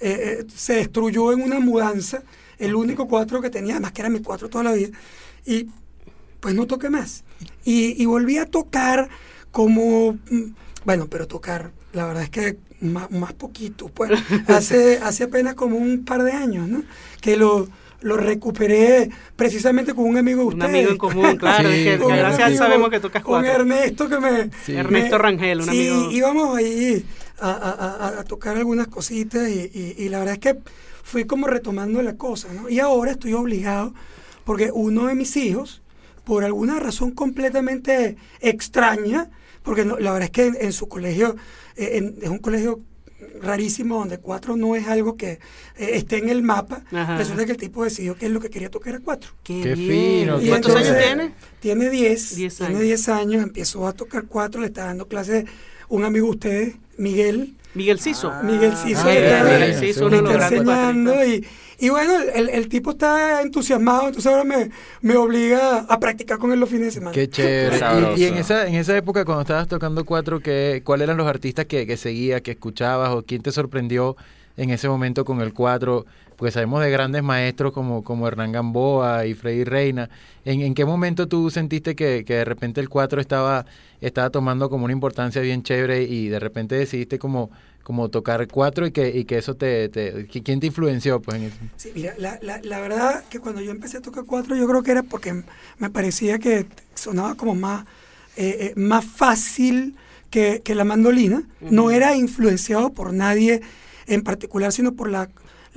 eh, 0.01 0.39
eh, 0.41 0.45
se 0.53 0.73
destruyó 0.75 1.31
en 1.33 1.41
una 1.41 1.59
mudanza, 1.59 2.23
el 2.57 2.75
único 2.75 3.07
cuatro 3.07 3.41
que 3.41 3.49
tenía, 3.49 3.75
además 3.75 3.91
que 3.93 4.01
era 4.01 4.09
mi 4.09 4.21
cuatro 4.21 4.49
toda 4.49 4.63
la 4.65 4.73
vida, 4.73 4.89
y 5.45 5.67
pues 6.39 6.55
no 6.55 6.67
toqué 6.67 6.89
más. 6.89 7.23
Y, 7.65 8.01
y 8.01 8.05
volví 8.05 8.37
a 8.37 8.45
tocar 8.45 9.09
como, 9.51 10.13
mm, 10.29 10.43
bueno, 10.85 11.07
pero 11.09 11.27
tocar, 11.27 11.71
la 11.93 12.05
verdad 12.05 12.23
es 12.23 12.29
que 12.29 12.57
más, 12.81 13.11
más 13.11 13.33
poquito, 13.33 13.89
pues, 13.89 14.11
hace, 14.47 14.99
hace 14.99 15.25
apenas 15.25 15.55
como 15.55 15.77
un 15.77 16.05
par 16.05 16.23
de 16.23 16.31
años, 16.31 16.67
¿no? 16.67 16.83
Que 17.21 17.35
lo, 17.37 17.67
lo 18.01 18.15
recuperé 18.17 19.09
precisamente 19.35 19.93
con 19.93 20.05
un 20.05 20.17
amigo 20.17 20.39
de 20.41 20.45
Un 20.47 20.53
ustedes. 20.53 20.69
amigo 20.69 20.91
en 20.91 20.97
común, 20.97 21.35
claro. 21.37 21.69
Sí, 21.69 21.75
es 21.75 21.85
que 21.97 21.97
con 22.03 22.11
un 22.13 22.17
gracias 22.17 22.39
a 22.39 22.47
él 22.47 22.53
amigo- 22.53 22.63
sabemos 22.65 22.89
que 22.89 22.99
tocas 22.99 23.23
Con 23.23 23.41
cuatro. 23.41 23.51
Ernesto 23.61 24.09
que 24.09 24.19
me... 24.19 24.49
Sí. 24.65 24.73
Ernesto 24.75 25.17
Rangel, 25.17 25.59
un 25.59 25.65
sí, 25.69 25.89
amigo. 25.89 26.11
íbamos 26.11 26.57
ahí 26.57 27.05
a, 27.39 27.51
a- 27.51 28.07
a- 28.07 28.19
a 28.19 28.23
tocar 28.23 28.55
algunas 28.57 28.87
cositas 28.87 29.49
y, 29.49 29.69
y- 29.73 29.95
y 29.97 30.09
la 30.09 30.19
verdad 30.19 30.35
es 30.35 30.39
que 30.39 30.59
fui 31.03 31.25
como 31.25 31.47
retomando 31.47 32.01
la 32.01 32.15
cosa, 32.15 32.47
¿no? 32.53 32.69
Y 32.69 32.79
ahora 32.79 33.11
estoy 33.11 33.33
obligado 33.33 33.93
porque 34.45 34.71
uno 34.73 35.07
de 35.07 35.15
mis 35.15 35.35
hijos, 35.37 35.81
por 36.23 36.43
alguna 36.43 36.79
razón 36.79 37.11
completamente 37.11 38.15
extraña, 38.39 39.29
porque 39.63 39.83
no- 39.85 39.97
la 39.99 40.11
verdad 40.11 40.25
es 40.25 40.31
que 40.31 40.45
en, 40.47 40.57
en 40.59 40.73
su 40.73 40.87
colegio, 40.87 41.35
eh, 41.75 41.91
en- 41.97 42.15
es 42.21 42.29
un 42.29 42.39
colegio 42.39 42.79
rarísimo 43.41 43.97
donde 43.99 44.17
cuatro 44.19 44.55
no 44.55 44.75
es 44.75 44.87
algo 44.87 45.15
que 45.17 45.31
eh, 45.31 45.39
esté 45.77 46.17
en 46.17 46.29
el 46.29 46.41
mapa, 46.41 46.81
Ajá. 46.91 47.17
resulta 47.17 47.45
que 47.45 47.51
el 47.51 47.57
tipo 47.57 47.83
decidió 47.83 48.15
que 48.15 48.29
lo 48.29 48.39
que 48.39 48.49
quería 48.49 48.69
tocar 48.69 48.95
era 48.95 49.03
cuatro. 49.03 49.31
Qué 49.43 49.75
fino, 49.75 50.41
¿Y 50.41 50.47
¿Cuántos 50.49 50.75
años 50.75 50.87
chévere. 50.87 51.05
tiene? 51.05 51.33
Tiene 51.59 51.89
10, 51.89 52.35
Diez 52.35 52.55
tiene 52.57 52.69
años. 52.75 52.83
10 52.83 53.09
años, 53.09 53.43
empezó 53.43 53.87
a 53.87 53.93
tocar 53.93 54.25
cuatro, 54.27 54.61
le 54.61 54.67
está 54.67 54.85
dando 54.85 55.07
clases 55.07 55.45
un 55.89 56.03
amigo 56.05 56.25
de 56.27 56.31
ustedes, 56.31 56.75
Miguel, 56.97 57.55
Miguel 57.75 57.99
Ciso. 57.99 58.31
Miguel 58.43 58.75
Ciso, 58.75 59.01
Ah, 59.03 59.07
le 59.07 59.13
qué 59.13 59.25
está, 59.25 59.43
bien. 59.43 59.59
le 59.59 59.73
Ciso, 59.79 60.09
está 60.09 60.47
enseñando 60.47 61.25
y, 61.25 61.45
y 61.79 61.89
bueno, 61.89 62.13
el, 62.35 62.49
el 62.49 62.67
tipo 62.67 62.91
está 62.91 63.41
entusiasmado, 63.41 64.07
entonces 64.07 64.31
ahora 64.31 64.43
me, 64.43 64.69
me 65.01 65.15
obliga 65.15 65.79
a 65.79 65.99
practicar 65.99 66.37
con 66.37 66.51
él 66.51 66.59
los 66.59 66.69
fines 66.69 66.85
de 66.87 66.91
semana. 66.91 67.11
Qué 67.11 67.29
chévere. 67.29 67.79
Y, 68.15 68.21
y 68.21 68.25
en 68.25 68.35
esa 68.35 68.67
en 68.67 68.75
esa 68.75 68.95
época 68.97 69.25
cuando 69.25 69.41
estabas 69.41 69.67
tocando 69.67 70.03
cuatro, 70.05 70.39
¿qué, 70.39 70.81
¿cuáles 70.83 71.05
eran 71.05 71.17
los 71.17 71.27
artistas 71.27 71.65
que, 71.65 71.87
que 71.87 71.97
seguías, 71.97 72.41
que 72.41 72.51
escuchabas 72.51 73.09
o 73.11 73.23
quién 73.23 73.41
te 73.41 73.51
sorprendió 73.51 74.15
en 74.57 74.69
ese 74.69 74.89
momento 74.89 75.25
con 75.25 75.41
el 75.41 75.53
cuatro? 75.53 76.05
Porque 76.35 76.51
sabemos 76.53 76.81
de 76.81 76.89
grandes 76.89 77.21
maestros 77.21 77.73
como, 77.73 78.01
como 78.01 78.25
Hernán 78.25 78.53
Gamboa 78.53 79.25
y 79.25 79.33
Freddy 79.33 79.65
Reina. 79.65 80.09
¿En, 80.45 80.61
en 80.61 80.73
qué 80.73 80.85
momento 80.85 81.27
tú 81.27 81.49
sentiste 81.49 81.97
que, 81.97 82.23
que 82.25 82.35
de 82.35 82.45
repente 82.45 82.79
el 82.79 82.87
cuatro 82.87 83.19
estaba, 83.19 83.65
estaba 83.99 84.29
tomando 84.29 84.69
como 84.69 84.85
una 84.85 84.93
importancia 84.93 85.41
bien 85.41 85.63
chévere 85.63 86.03
y 86.03 86.29
de 86.29 86.39
repente 86.39 86.75
decidiste 86.75 87.19
como, 87.19 87.51
como 87.83 88.09
tocar 88.09 88.47
cuatro 88.47 88.85
y 88.85 88.91
que, 88.91 89.09
y 89.09 89.25
que 89.25 89.37
eso 89.37 89.55
te, 89.55 89.89
te... 89.89 90.27
¿Quién 90.27 90.59
te 90.59 90.67
influenció? 90.67 91.21
pues 91.21 91.37
en 91.37 91.43
eso? 91.45 91.55
Sí, 91.77 91.91
mira, 91.95 92.13
la, 92.17 92.37
la, 92.41 92.59
la 92.61 92.79
verdad 92.79 93.23
que 93.29 93.39
cuando 93.39 93.61
yo 93.61 93.71
empecé 93.71 93.97
a 93.97 94.01
tocar 94.01 94.25
cuatro, 94.25 94.55
yo 94.55 94.67
creo 94.67 94.83
que 94.83 94.91
era 94.91 95.03
porque 95.03 95.43
me 95.77 95.89
parecía 95.89 96.39
que 96.39 96.67
sonaba 96.93 97.35
como 97.35 97.55
más, 97.55 97.85
eh, 98.37 98.57
eh, 98.59 98.73
más 98.75 99.05
fácil 99.05 99.95
que, 100.29 100.61
que 100.63 100.75
la 100.75 100.83
mandolina. 100.83 101.43
No 101.61 101.91
era 101.91 102.15
influenciado 102.15 102.91
por 102.91 103.13
nadie 103.13 103.61
en 104.07 104.23
particular, 104.23 104.71
sino 104.71 104.93
por 104.93 105.09
la, 105.09 105.29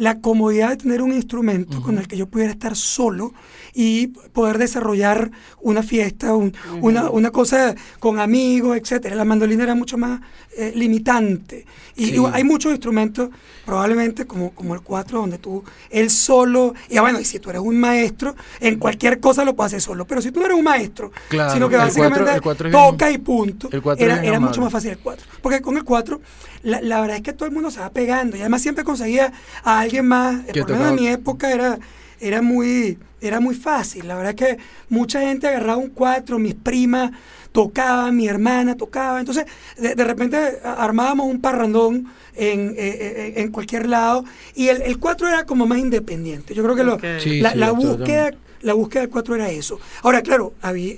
la 0.03 0.19
comodidad 0.21 0.71
de 0.71 0.79
tener 0.79 1.01
un 1.01 1.13
instrumento 1.13 1.81
con 1.81 1.97
el 1.97 2.09
que 2.09 2.17
yo 2.17 2.27
pudiera 2.27 2.51
estar 2.51 2.75
solo 2.75 3.33
y 3.73 4.09
poder 4.09 4.59
desarrollar 4.59 5.31
una 5.61 5.85
fiesta, 5.85 6.35
un- 6.35 6.53
una, 6.81 7.09
una 7.09 7.31
cosa 7.31 7.77
con 8.01 8.19
amigos, 8.19 8.77
etcétera. 8.77 9.15
La 9.15 9.25
mandolina 9.25 9.63
era 9.63 9.77
mucho 9.77 9.97
más 9.99 10.21
eh, 10.59 10.73
limitante. 10.75 11.65
Y, 11.97 12.07
Sí. 12.07 12.17
y 12.17 12.25
hay 12.33 12.43
muchos 12.45 12.73
instrumentos, 12.73 13.31
probablemente 13.65 14.27
como, 14.27 14.51
como 14.51 14.75
el 14.75 14.81
cuatro, 14.83 15.21
donde 15.21 15.39
tú, 15.39 15.63
él 15.89 16.11
solo, 16.11 16.75
y 16.91 16.97
ah, 16.97 17.03
bueno, 17.03 17.21
y 17.21 17.25
si 17.25 17.39
tú 17.39 17.49
eres 17.51 17.63
un 17.63 17.79
maestro, 17.79 18.35
en 18.61 18.79
cualquier 18.79 19.21
cosa 19.21 19.45
lo 19.45 19.55
puedes 19.55 19.71
hacer 19.71 19.81
solo. 19.83 20.05
Pero 20.05 20.21
si 20.21 20.33
tú 20.33 20.41
no 20.41 20.47
eres 20.47 20.59
un 20.59 20.65
maestro, 20.65 21.13
Claro, 21.29 21.53
sino 21.55 21.69
que 21.69 21.77
cuatro- 21.77 22.03
básicamente 22.03 22.41
cuatro 22.43 22.71
toca 22.71 23.11
y 23.11 23.19
punto, 23.19 23.71
cuatro 23.83 24.05
era, 24.05 24.23
era 24.23 24.41
mucho 24.41 24.61
más 24.61 24.73
fácil 24.73 24.91
el 24.91 24.99
4. 24.99 25.25
Porque 25.41 25.61
con 25.63 25.77
el 25.77 25.85
4, 25.85 26.21
la, 26.63 26.81
la 26.81 27.01
verdad 27.01 27.17
es 27.17 27.23
que 27.23 27.33
todo 27.33 27.47
el 27.47 27.55
mundo 27.55 27.71
se 27.71 27.81
va 27.81 27.91
pegando. 27.91 28.37
Y 28.37 28.41
además 28.41 28.63
siempre 28.63 28.85
conseguía 28.85 29.33
a 29.65 29.81
alguien 29.81 30.07
más. 30.07 30.43
eh, 30.49 30.53
por 30.61 30.71
lo 30.71 30.77
menos 30.77 30.89
en 30.91 30.95
mi 30.97 31.09
época 31.09 31.51
era, 31.53 31.79
era, 32.21 32.43
muy, 32.43 32.99
era 33.21 33.41
muy 33.41 33.55
fácil. 33.55 34.09
La 34.09 34.15
verdad 34.17 34.31
es 34.31 34.37
que 34.57 34.63
mucha 34.89 35.21
gente 35.21 35.49
agarraba 35.49 35.77
un 35.77 35.91
4, 35.91 36.39
mis 36.39 36.55
primas 36.55 37.11
tocaban, 37.53 38.17
mi 38.17 38.29
hermana 38.29 38.77
tocaba. 38.77 39.21
Entonces, 39.21 39.45
de, 39.77 39.95
de 39.95 40.05
repente 40.05 40.59
armábamos 40.65 41.27
un 41.27 41.41
parrandón 41.41 42.07
en, 42.35 42.71
eh, 42.71 42.75
eh, 42.79 43.33
en 43.37 43.51
cualquier 43.51 43.89
lado. 43.89 44.25
Y 44.55 44.69
el, 44.69 44.83
el 44.83 44.99
4 44.99 45.29
era 45.29 45.45
como 45.45 45.67
más 45.67 45.79
independiente. 45.79 46.55
Yo 46.55 46.63
creo 46.63 46.77
que 46.77 46.85
lo-. 46.85 46.99
Sí, 47.21 47.41
la, 47.41 47.53
sí, 47.53 47.59
la 47.59 47.71
búsqueda 47.73 48.31
la 48.63 48.75
búsqueda 48.75 49.01
del 49.03 49.11
cuatro 49.11 49.35
era 49.35 49.51
eso. 49.51 49.81
Ahora, 50.03 50.23
claro, 50.23 50.55
había, 50.63 50.95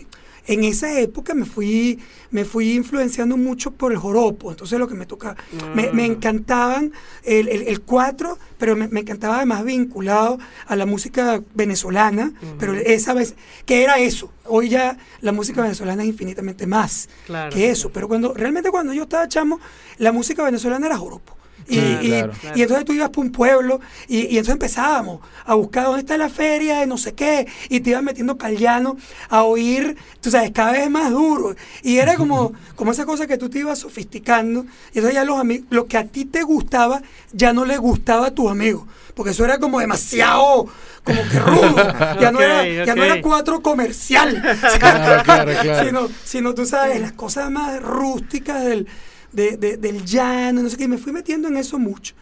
en 0.46 0.64
esa 0.64 1.00
época 1.00 1.34
me 1.34 1.44
fui, 1.44 1.98
me 2.30 2.44
fui 2.44 2.74
influenciando 2.74 3.36
mucho 3.36 3.70
por 3.70 3.92
el 3.92 3.98
joropo, 3.98 4.50
entonces 4.50 4.78
lo 4.78 4.88
que 4.88 4.94
me 4.94 5.06
toca, 5.06 5.36
me, 5.74 5.90
me, 5.92 6.04
encantaban 6.04 6.92
el, 7.22 7.48
el, 7.48 7.62
el 7.62 7.80
cuatro, 7.80 8.38
pero 8.58 8.76
me, 8.76 8.88
me, 8.88 9.00
encantaba 9.00 9.36
además 9.36 9.64
vinculado 9.64 10.38
a 10.66 10.76
la 10.76 10.86
música 10.86 11.42
venezolana, 11.54 12.32
-huh. 12.32 12.56
pero 12.58 12.74
esa 12.74 13.14
vez, 13.14 13.34
que 13.64 13.82
era 13.82 13.98
eso, 13.98 14.30
hoy 14.44 14.68
ya 14.68 14.98
la 15.20 15.32
música 15.32 15.62
venezolana 15.62 16.02
es 16.02 16.08
infinitamente 16.08 16.66
más 16.66 17.08
claro, 17.26 17.54
que 17.54 17.70
eso, 17.70 17.90
pero 17.90 18.08
cuando 18.08 18.34
realmente 18.34 18.70
cuando 18.70 18.92
yo 18.92 19.04
estaba 19.04 19.26
chamo, 19.28 19.60
la 19.98 20.12
música 20.12 20.42
venezolana 20.42 20.86
era 20.86 20.96
joropo. 20.96 21.36
Y, 21.66 21.76
claro, 21.76 22.02
y, 22.02 22.08
claro. 22.08 22.32
y, 22.56 22.62
entonces 22.62 22.84
tú 22.84 22.92
ibas 22.92 23.10
por 23.10 23.24
un 23.24 23.32
pueblo 23.32 23.80
y, 24.08 24.18
y, 24.18 24.38
entonces 24.38 24.52
empezábamos 24.52 25.20
a 25.44 25.54
buscar 25.54 25.84
dónde 25.84 26.00
está 26.00 26.16
la 26.18 26.28
feria 26.28 26.80
de 26.80 26.86
no 26.86 26.98
sé 26.98 27.14
qué 27.14 27.46
y 27.68 27.80
te 27.80 27.90
ibas 27.90 28.02
metiendo 28.02 28.36
para 28.36 28.50
el 28.50 28.58
llano 28.58 28.96
a 29.28 29.42
oír, 29.44 29.96
tú 30.20 30.30
sabes, 30.30 30.50
cada 30.52 30.72
vez 30.72 30.90
más 30.90 31.10
duro. 31.10 31.54
Y 31.82 31.98
era 31.98 32.14
como, 32.16 32.52
como 32.76 32.92
esa 32.92 33.06
cosa 33.06 33.26
que 33.26 33.38
tú 33.38 33.48
te 33.48 33.60
ibas 33.60 33.78
sofisticando 33.78 34.66
y 34.92 34.98
entonces 34.98 35.14
ya 35.14 35.24
los 35.24 35.38
amigos, 35.38 35.66
lo 35.70 35.86
que 35.86 35.96
a 35.96 36.04
ti 36.04 36.24
te 36.24 36.42
gustaba 36.42 37.02
ya 37.32 37.52
no 37.52 37.64
le 37.64 37.76
gustaba 37.76 38.28
a 38.28 38.30
tus 38.30 38.50
amigos. 38.50 38.86
Porque 39.14 39.30
eso 39.30 39.44
era 39.44 39.58
como 39.58 39.78
demasiado, 39.78 40.66
como 41.04 41.22
que 41.30 41.38
rudo. 41.38 41.76
Ya, 42.20 42.32
no, 42.32 42.40
era, 42.40 42.60
okay. 42.60 42.86
ya 42.86 42.94
no 42.94 43.04
era 43.04 43.20
cuatro 43.22 43.62
comercial. 43.62 44.42
claro, 45.24 45.52
sino, 45.84 46.08
sino, 46.24 46.54
tú 46.54 46.66
sabes, 46.66 47.00
las 47.00 47.12
cosas 47.12 47.50
más 47.50 47.80
rústicas 47.80 48.64
del, 48.64 48.88
de, 49.34 49.56
de, 49.56 49.76
del 49.76 50.04
llano, 50.04 50.62
no 50.62 50.70
sé 50.70 50.76
qué, 50.76 50.84
y 50.84 50.88
me 50.88 50.98
fui 50.98 51.12
metiendo 51.12 51.48
en 51.48 51.56
eso 51.56 51.78
mucho. 51.78 52.14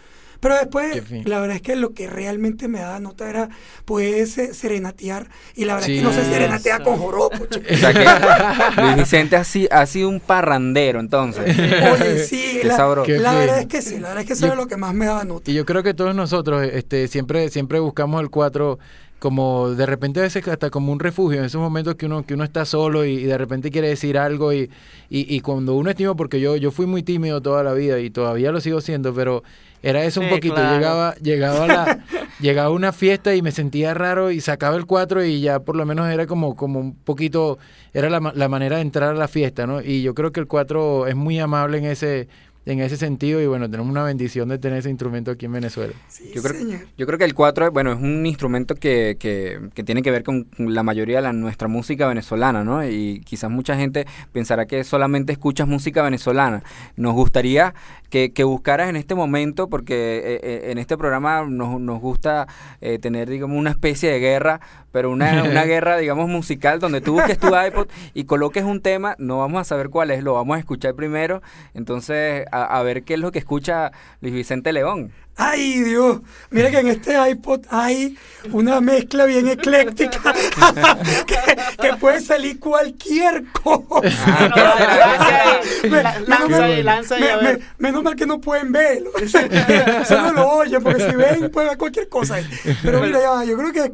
Pero 0.42 0.56
después, 0.56 1.08
la 1.24 1.38
verdad 1.38 1.54
es 1.54 1.62
que 1.62 1.76
lo 1.76 1.94
que 1.94 2.08
realmente 2.08 2.66
me 2.66 2.80
daba 2.80 2.98
nota 2.98 3.30
era 3.30 3.48
poder 3.84 4.26
serenatear. 4.26 5.28
Y 5.54 5.66
la 5.66 5.74
verdad 5.74 5.86
sí, 5.86 5.92
es 5.92 5.98
que 6.00 6.04
no 6.04 6.12
se 6.12 6.24
serenatea 6.24 6.74
eso. 6.74 6.84
con 6.84 6.96
joropo. 6.96 7.44
O 7.44 7.76
sea 7.76 7.94
que 7.94 8.04
Luis 8.82 8.96
Vicente 8.96 9.36
ha, 9.36 9.44
ha 9.70 9.86
sido 9.86 10.08
un 10.08 10.18
parrandero, 10.18 10.98
entonces. 10.98 11.44
Oye, 11.46 12.18
sí, 12.26 12.58
la, 12.64 12.76
la 12.76 13.34
verdad 13.34 13.60
es 13.60 13.66
que 13.66 13.82
sí, 13.82 14.00
la 14.00 14.08
verdad 14.08 14.22
es 14.22 14.26
que 14.26 14.32
eso 14.32 14.46
yo, 14.46 14.46
era 14.48 14.56
lo 14.56 14.66
que 14.66 14.76
más 14.76 14.92
me 14.94 15.06
daba 15.06 15.22
nota. 15.22 15.48
Y 15.48 15.54
yo 15.54 15.64
creo 15.64 15.84
que 15.84 15.94
todos 15.94 16.12
nosotros 16.12 16.66
este, 16.72 17.06
siempre, 17.06 17.48
siempre 17.48 17.78
buscamos 17.78 18.20
el 18.20 18.28
4 18.28 18.80
como 19.22 19.70
de 19.70 19.86
repente 19.86 20.18
a 20.18 20.24
veces 20.24 20.48
hasta 20.48 20.68
como 20.68 20.90
un 20.90 20.98
refugio 20.98 21.38
en 21.38 21.44
esos 21.44 21.60
momentos 21.60 21.94
que 21.94 22.06
uno 22.06 22.26
que 22.26 22.34
uno 22.34 22.42
está 22.42 22.64
solo 22.64 23.04
y, 23.04 23.12
y 23.12 23.22
de 23.22 23.38
repente 23.38 23.70
quiere 23.70 23.86
decir 23.86 24.18
algo 24.18 24.52
y, 24.52 24.68
y, 25.08 25.32
y, 25.32 25.38
cuando 25.42 25.76
uno 25.76 25.90
es 25.90 25.94
tímido 25.94 26.16
porque 26.16 26.40
yo 26.40 26.56
yo 26.56 26.72
fui 26.72 26.86
muy 26.86 27.04
tímido 27.04 27.40
toda 27.40 27.62
la 27.62 27.72
vida 27.72 28.00
y 28.00 28.10
todavía 28.10 28.50
lo 28.50 28.60
sigo 28.60 28.80
siendo 28.80 29.14
pero 29.14 29.44
era 29.80 30.02
eso 30.02 30.20
un 30.20 30.28
poquito 30.28 30.56
claro. 30.56 30.74
llegaba 30.74 31.14
llegaba 31.22 31.64
a 31.64 31.66
la 31.68 32.04
llegaba 32.40 32.66
a 32.66 32.72
una 32.72 32.90
fiesta 32.90 33.32
y 33.36 33.42
me 33.42 33.52
sentía 33.52 33.94
raro 33.94 34.32
y 34.32 34.40
sacaba 34.40 34.74
el 34.74 34.86
4 34.86 35.24
y 35.24 35.40
ya 35.40 35.60
por 35.60 35.76
lo 35.76 35.86
menos 35.86 36.10
era 36.10 36.26
como 36.26 36.56
como 36.56 36.80
un 36.80 36.96
poquito 36.96 37.58
era 37.92 38.10
la, 38.10 38.32
la 38.34 38.48
manera 38.48 38.76
de 38.76 38.82
entrar 38.82 39.10
a 39.10 39.16
la 39.16 39.28
fiesta 39.28 39.68
no 39.68 39.82
y 39.82 40.02
yo 40.02 40.14
creo 40.14 40.32
que 40.32 40.40
el 40.40 40.48
4 40.48 41.06
es 41.06 41.14
muy 41.14 41.38
amable 41.38 41.78
en 41.78 41.84
ese 41.84 42.26
en 42.64 42.80
ese 42.80 42.96
sentido 42.96 43.40
y 43.40 43.46
bueno, 43.46 43.68
tenemos 43.68 43.90
una 43.90 44.04
bendición 44.04 44.48
de 44.48 44.58
tener 44.58 44.78
ese 44.78 44.90
instrumento 44.90 45.30
aquí 45.32 45.46
en 45.46 45.52
Venezuela. 45.52 45.92
Sí, 46.08 46.30
yo, 46.34 46.42
creo, 46.42 46.54
yo 46.96 47.06
creo 47.06 47.18
que 47.18 47.24
el 47.24 47.34
4, 47.34 47.72
bueno, 47.72 47.92
es 47.92 48.00
un 48.00 48.24
instrumento 48.24 48.74
que, 48.74 49.16
que, 49.18 49.60
que, 49.74 49.82
tiene 49.82 50.02
que 50.02 50.10
ver 50.10 50.22
con 50.22 50.46
la 50.58 50.82
mayoría 50.82 51.16
de 51.16 51.22
la, 51.22 51.32
nuestra 51.32 51.68
música 51.68 52.06
venezolana, 52.06 52.62
¿no? 52.62 52.86
Y 52.86 53.20
quizás 53.24 53.50
mucha 53.50 53.76
gente 53.76 54.06
pensará 54.32 54.66
que 54.66 54.84
solamente 54.84 55.32
escuchas 55.32 55.66
música 55.66 56.02
venezolana. 56.02 56.62
Nos 56.96 57.14
gustaría 57.14 57.74
que, 58.12 58.30
que 58.32 58.44
buscaras 58.44 58.90
en 58.90 58.96
este 58.96 59.14
momento, 59.14 59.68
porque 59.68 60.18
eh, 60.18 60.40
eh, 60.42 60.70
en 60.70 60.76
este 60.76 60.98
programa 60.98 61.46
nos, 61.48 61.80
nos 61.80 61.98
gusta 61.98 62.46
eh, 62.82 62.98
tener, 62.98 63.28
digamos, 63.30 63.58
una 63.58 63.70
especie 63.70 64.10
de 64.10 64.20
guerra, 64.20 64.60
pero 64.92 65.10
una, 65.10 65.42
una 65.50 65.64
guerra, 65.64 65.96
digamos, 65.96 66.28
musical, 66.28 66.78
donde 66.78 67.00
tú 67.00 67.14
busques 67.14 67.38
tu 67.38 67.48
iPod 67.48 67.88
y 68.12 68.24
coloques 68.24 68.64
un 68.64 68.82
tema, 68.82 69.16
no 69.18 69.38
vamos 69.38 69.62
a 69.62 69.64
saber 69.64 69.88
cuál 69.88 70.10
es, 70.10 70.22
lo 70.22 70.34
vamos 70.34 70.56
a 70.56 70.60
escuchar 70.60 70.94
primero, 70.94 71.40
entonces 71.72 72.44
a, 72.52 72.78
a 72.78 72.82
ver 72.82 73.04
qué 73.04 73.14
es 73.14 73.20
lo 73.20 73.32
que 73.32 73.38
escucha 73.38 73.90
Luis 74.20 74.34
Vicente 74.34 74.72
León. 74.72 75.12
¡Ay, 75.36 75.80
Dios! 75.80 76.20
Mira 76.50 76.70
que 76.70 76.78
en 76.78 76.88
este 76.88 77.16
iPod 77.30 77.62
hay 77.70 78.18
una 78.50 78.80
mezcla 78.80 79.24
bien 79.24 79.48
ecléctica 79.48 80.20
que, 81.26 81.36
que, 81.80 81.96
puede 81.96 82.20
salir 82.20 82.60
cualquier 82.60 83.44
cosa. 83.62 84.50
Menos 87.78 88.02
mal 88.02 88.14
que 88.14 88.26
no 88.26 88.40
pueden 88.40 88.72
verlo. 88.72 89.10
Solo 90.06 90.32
lo 90.32 90.48
oyen, 90.50 90.82
porque 90.82 91.10
si 91.10 91.16
ven, 91.16 91.50
puede 91.50 91.68
ver 91.68 91.78
cualquier 91.78 92.08
cosa. 92.08 92.36
Pero 92.82 93.00
mira, 93.00 93.20
ya, 93.20 93.44
yo 93.44 93.56
creo 93.56 93.72
que 93.72 93.92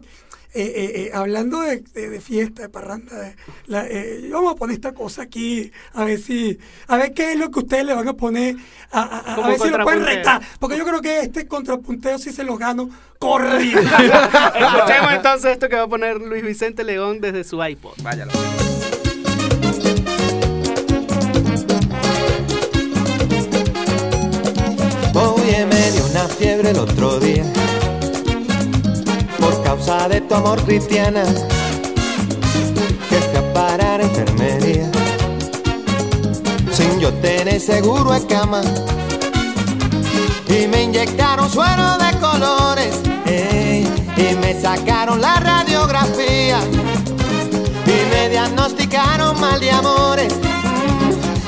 eh, 0.61 0.73
eh, 0.75 0.92
eh, 0.94 1.11
hablando 1.14 1.61
de, 1.61 1.79
de, 1.94 2.11
de, 2.11 2.21
fiesta, 2.21 2.62
de 2.62 2.68
parranda, 2.68 3.16
de 3.16 3.37
la, 3.66 3.87
eh, 3.87 4.29
vamos 4.33 4.53
a 4.53 4.57
poner 4.57 4.75
esta 4.75 4.92
cosa 4.92 5.23
aquí, 5.23 5.71
a 5.94 6.05
ver 6.05 6.18
si, 6.18 6.59
a 6.88 6.97
ver 6.97 7.14
qué 7.14 7.33
es 7.33 7.38
lo 7.38 7.51
que 7.53 7.61
ustedes 7.61 7.85
le 7.85 7.94
van 7.94 8.09
a 8.09 8.14
poner, 8.14 8.57
a, 8.90 9.03
a, 9.03 9.35
a 9.35 9.49
ver 9.49 9.61
si 9.61 9.71
lo 9.71 9.85
pueden 9.85 10.05
retar, 10.05 10.42
porque 10.59 10.77
yo 10.77 10.85
creo 10.85 11.01
que 11.01 11.21
este 11.21 11.47
contrapunteo 11.47 12.18
sí 12.18 12.33
se 12.33 12.42
lo 12.42 12.57
gano 12.57 12.90
corrido. 13.21 13.81
Escuchemos 13.81 15.12
entonces 15.12 15.53
esto 15.53 15.68
que 15.68 15.77
va 15.77 15.83
a 15.83 15.88
poner 15.88 16.16
Luis 16.21 16.42
Vicente 16.42 16.83
León 16.83 17.21
desde 17.21 17.44
su 17.44 17.62
iPod. 17.62 17.94
Váyalo. 18.03 18.33
Oye, 25.14 25.66
me 25.66 25.90
dio 25.92 26.05
una 26.07 26.29
fiebre 26.29 26.71
el 26.71 26.79
otro 26.79 27.21
día 27.21 27.44
por 29.38 29.62
causa 29.62 30.09
de 30.09 30.20
tu 30.20 30.35
amor 30.35 30.62
cristiana 30.64 31.24
que 33.09 33.16
fui 33.16 33.37
a 33.37 33.53
parar 33.53 34.01
enfermería. 34.01 34.90
Sin 36.72 37.01
yo 37.01 37.12
tener 37.14 37.61
seguro 37.61 38.12
de 38.12 38.27
cama 38.27 38.62
y 40.48 40.66
me 40.66 40.85
inyectaron 40.85 41.51
suero 41.51 41.98
de 41.98 42.18
colores 42.18 43.01
ey, 43.27 43.87
y 44.16 44.35
me 44.37 44.61
sacaron 44.61 45.20
la 45.20 45.40
radiografía 45.40 46.59
y 47.87 48.11
me 48.11 48.29
diagnosticaron 48.29 49.40
mal 49.40 49.61
de 49.61 49.70
amores. 49.70 50.35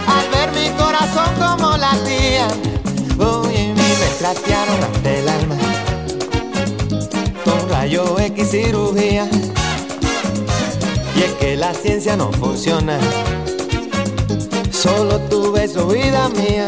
Al 0.07 0.29
ver 0.31 0.51
mi 0.53 0.69
corazón 0.77 1.29
como 1.39 1.77
latía 1.77 2.49
Uy, 3.17 3.75
me 3.75 4.09
trastearon 4.19 4.83
ante 4.83 5.19
el 5.21 5.29
alma 5.29 5.70
cirugía. 8.51 9.29
Y 11.15 11.23
es 11.23 11.33
que 11.35 11.57
la 11.57 11.73
ciencia 11.73 12.17
no 12.17 12.33
funciona. 12.33 12.99
Solo 14.73 15.21
tu 15.31 15.53
beso, 15.53 15.87
vida 15.87 16.29
mía. 16.31 16.67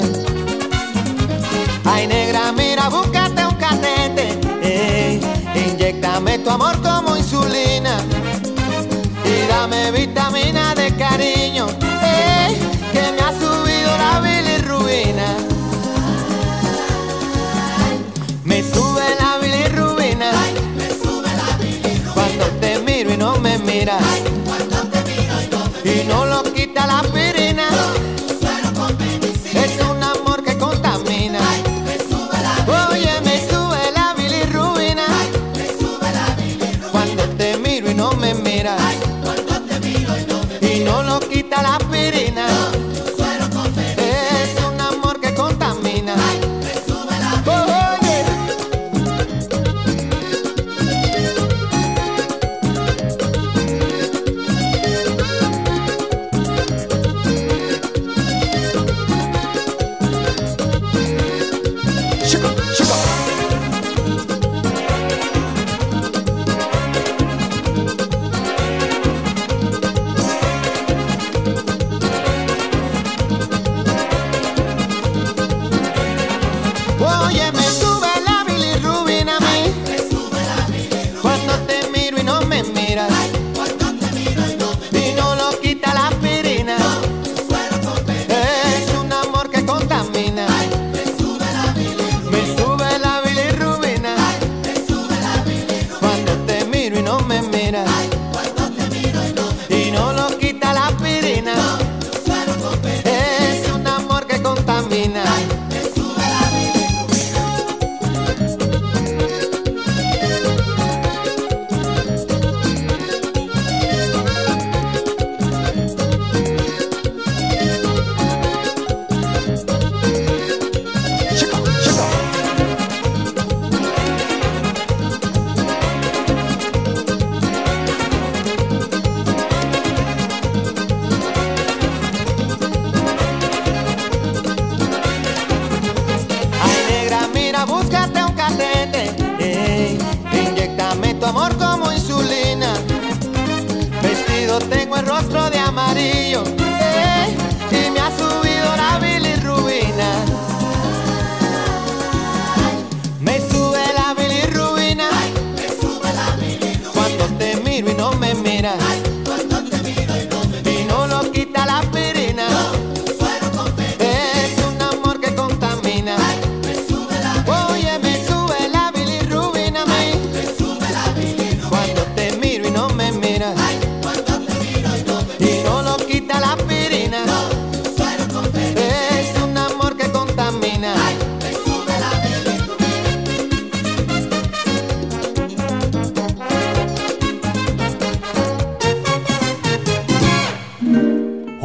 Ay, 1.85 2.07
negra, 2.07 2.53
mira, 2.53 2.89
búscate 2.89 3.45
un 3.45 3.55
catete. 3.57 4.39
Ey, 4.63 5.21
inyectame 5.55 6.39
tu 6.39 6.51
amor 6.51 6.81
como 6.83 7.17
insulina. 7.17 7.97
Y 9.25 9.49
dame 9.49 9.91
vitamina 9.91 10.75
de 10.77 10.95
cariño. 10.95 11.52
Y 25.85 26.05
no 26.07 26.25
lo 26.25 26.45
quita 26.55 26.87
la 26.87 27.01
aspirina. 27.01 27.32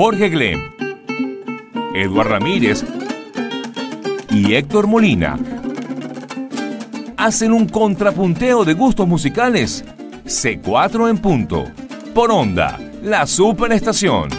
Jorge 0.08 0.30
Glem, 0.30 0.72
Eduard 1.93 2.30
Ramírez 2.30 2.82
y 4.30 4.54
Héctor 4.54 4.88
Molina 4.88 5.38
hacen 7.17 7.52
un 7.52 7.67
contrapunteo 7.67 8.63
de 8.63 8.74
gustos 8.74 9.06
musicales. 9.06 9.84
C4 10.24 11.10
en 11.10 11.17
punto. 11.17 11.65
Por 12.13 12.32
onda, 12.32 12.80
la 13.04 13.28
superestación. 13.28 14.30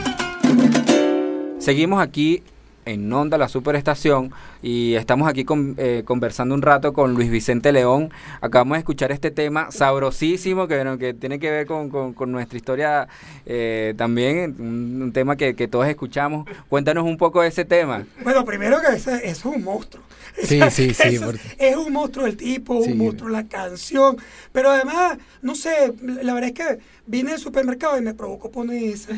Seguimos 1.59 2.01
aquí 2.01 2.43
en 2.87 3.13
Onda, 3.13 3.37
la 3.37 3.49
superestación, 3.51 4.33
y 4.63 4.95
estamos 4.95 5.29
aquí 5.29 5.45
con- 5.45 5.75
eh, 5.79 6.03
conversando 6.05 6.55
un 6.55 6.63
rato 6.63 6.93
con 6.93 7.15
Luis 7.15 7.31
Vicente 7.31 7.73
León. 7.73 8.11
Acabamos 8.41 8.77
de 8.77 8.81
escuchar 8.81 9.13
este 9.13 9.31
tema 9.31 9.71
sabrosísimo 9.71 10.67
que, 10.69 10.75
bueno, 10.77 10.99
que 10.99 11.15
tiene 11.15 11.39
que 11.39 11.51
ver 11.51 11.67
con, 11.67 11.89
con- 11.91 12.13
con 12.13 12.33
nuestra 12.33 12.57
historia 12.57 13.09
eh, 13.47 13.95
también, 13.97 14.57
un, 14.59 15.01
un 15.03 15.13
tema 15.13 15.37
que, 15.37 15.55
que 15.55 15.69
todos 15.69 15.87
escuchamos. 15.87 16.47
Cuéntanos 16.69 17.05
un 17.05 17.17
poco 17.17 17.43
de 17.43 17.49
ese 17.49 17.65
tema. 17.65 18.05
Bueno, 18.23 18.45
primero 18.45 18.79
que 18.81 18.97
eso 18.97 19.11
es 19.15 19.45
un 19.45 19.63
monstruo. 19.63 20.03
Sí, 20.43 20.61
sí, 20.71 20.95
sí, 20.95 21.19
porque- 21.25 21.41
Es 21.59 21.77
un 21.77 21.93
monstruo 21.93 22.27
el 22.27 22.37
tipo, 22.37 22.83
Sí. 22.83 22.93
un 22.93 22.99
monstruo 22.99 23.29
la 23.31 23.47
canción. 23.49 24.17
Pero 24.53 24.71
además, 24.71 25.19
no 25.43 25.55
sé, 25.55 25.93
la 26.03 26.35
verdad 26.35 26.51
es 26.51 26.55
que 26.55 26.79
vine 27.09 27.33
al 27.33 27.39
supermercado 27.39 27.99
y 27.99 28.03
me 28.03 28.15
provocó 28.15 28.51
poner 28.51 28.83
ese. 28.95 29.15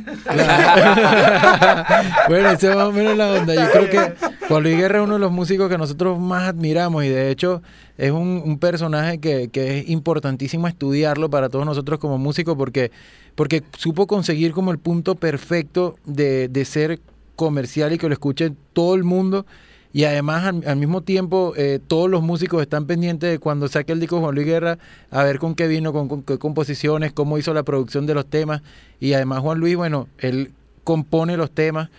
bueno, 2.29 2.51
esa 2.51 2.71
es 2.71 2.77
más 2.77 2.87
o 2.87 2.93
menos 2.93 3.17
la 3.17 3.33
onda. 3.33 3.55
Yo 3.55 3.71
creo 3.71 3.91
que 3.91 4.15
Juan 4.49 4.63
Luis 4.63 4.77
Guerra 4.77 4.99
es 5.01 5.05
uno 5.05 5.15
de 5.15 5.21
los 5.21 5.33
músicos 5.33 5.69
que 5.69 5.77
nosotros 5.77 6.19
más 6.19 6.49
admiramos 6.49 7.05
y 7.05 7.09
de 7.09 7.31
hecho 7.31 7.63
es 7.99 8.13
un, 8.13 8.43
un 8.45 8.59
personaje 8.59 9.19
que, 9.19 9.49
que 9.49 9.81
es 9.81 9.91
importantísimo 9.91 10.69
estudiarlo 10.69 11.29
para 11.29 11.49
todos 11.49 11.67
nosotros 11.67 11.99
como 11.99 12.17
músicos 12.17 12.57
porque, 12.57 12.93
porque 13.35 13.63
supo 13.77 14.07
conseguir 14.07 14.53
como 14.53 14.71
el 14.71 14.79
punto 14.79 15.17
perfecto 15.17 15.97
de, 16.07 16.49
de 16.49 16.65
ser 16.65 17.01
comercial 17.37 17.93
y 17.93 17.99
que 17.99 18.07
lo 18.07 18.13
escuche 18.13 18.53
todo 18.73 18.95
el 18.95 19.05
mundo. 19.05 19.47
Y 19.93 20.05
además, 20.05 20.55
al, 20.65 20.77
mismo 20.77 21.03
tiempo, 21.03 21.53
eh, 21.57 21.81
todos 21.85 22.09
los 22.09 22.23
músicos 22.23 22.63
están 22.63 22.87
pendientes 22.87 23.31
de 23.31 23.39
cuando 23.41 23.67
saque 23.67 23.93
el 23.93 23.99
disco 23.99 24.21
Juan 24.21 24.35
Luis 24.35 24.47
Guerra, 24.47 24.79
a 25.11 25.25
ver 25.25 25.39
con 25.41 25.55
qué 25.57 25.67
vino, 25.67 25.93
con, 25.93 26.23
qué 26.23 26.39
composiciones, 26.39 27.13
cómo 27.13 27.39
hizo 27.39 27.53
la 27.55 27.65
producción 27.65 28.07
de 28.07 28.15
los 28.15 28.27
temas. 28.27 28.63
Y 29.01 29.15
además, 29.15 29.41
Juan 29.41 29.59
Luis, 29.59 29.77
bueno, 29.77 30.07
él 30.19 30.53
compone 30.85 31.37
los 31.37 31.51
temas, 31.51 31.91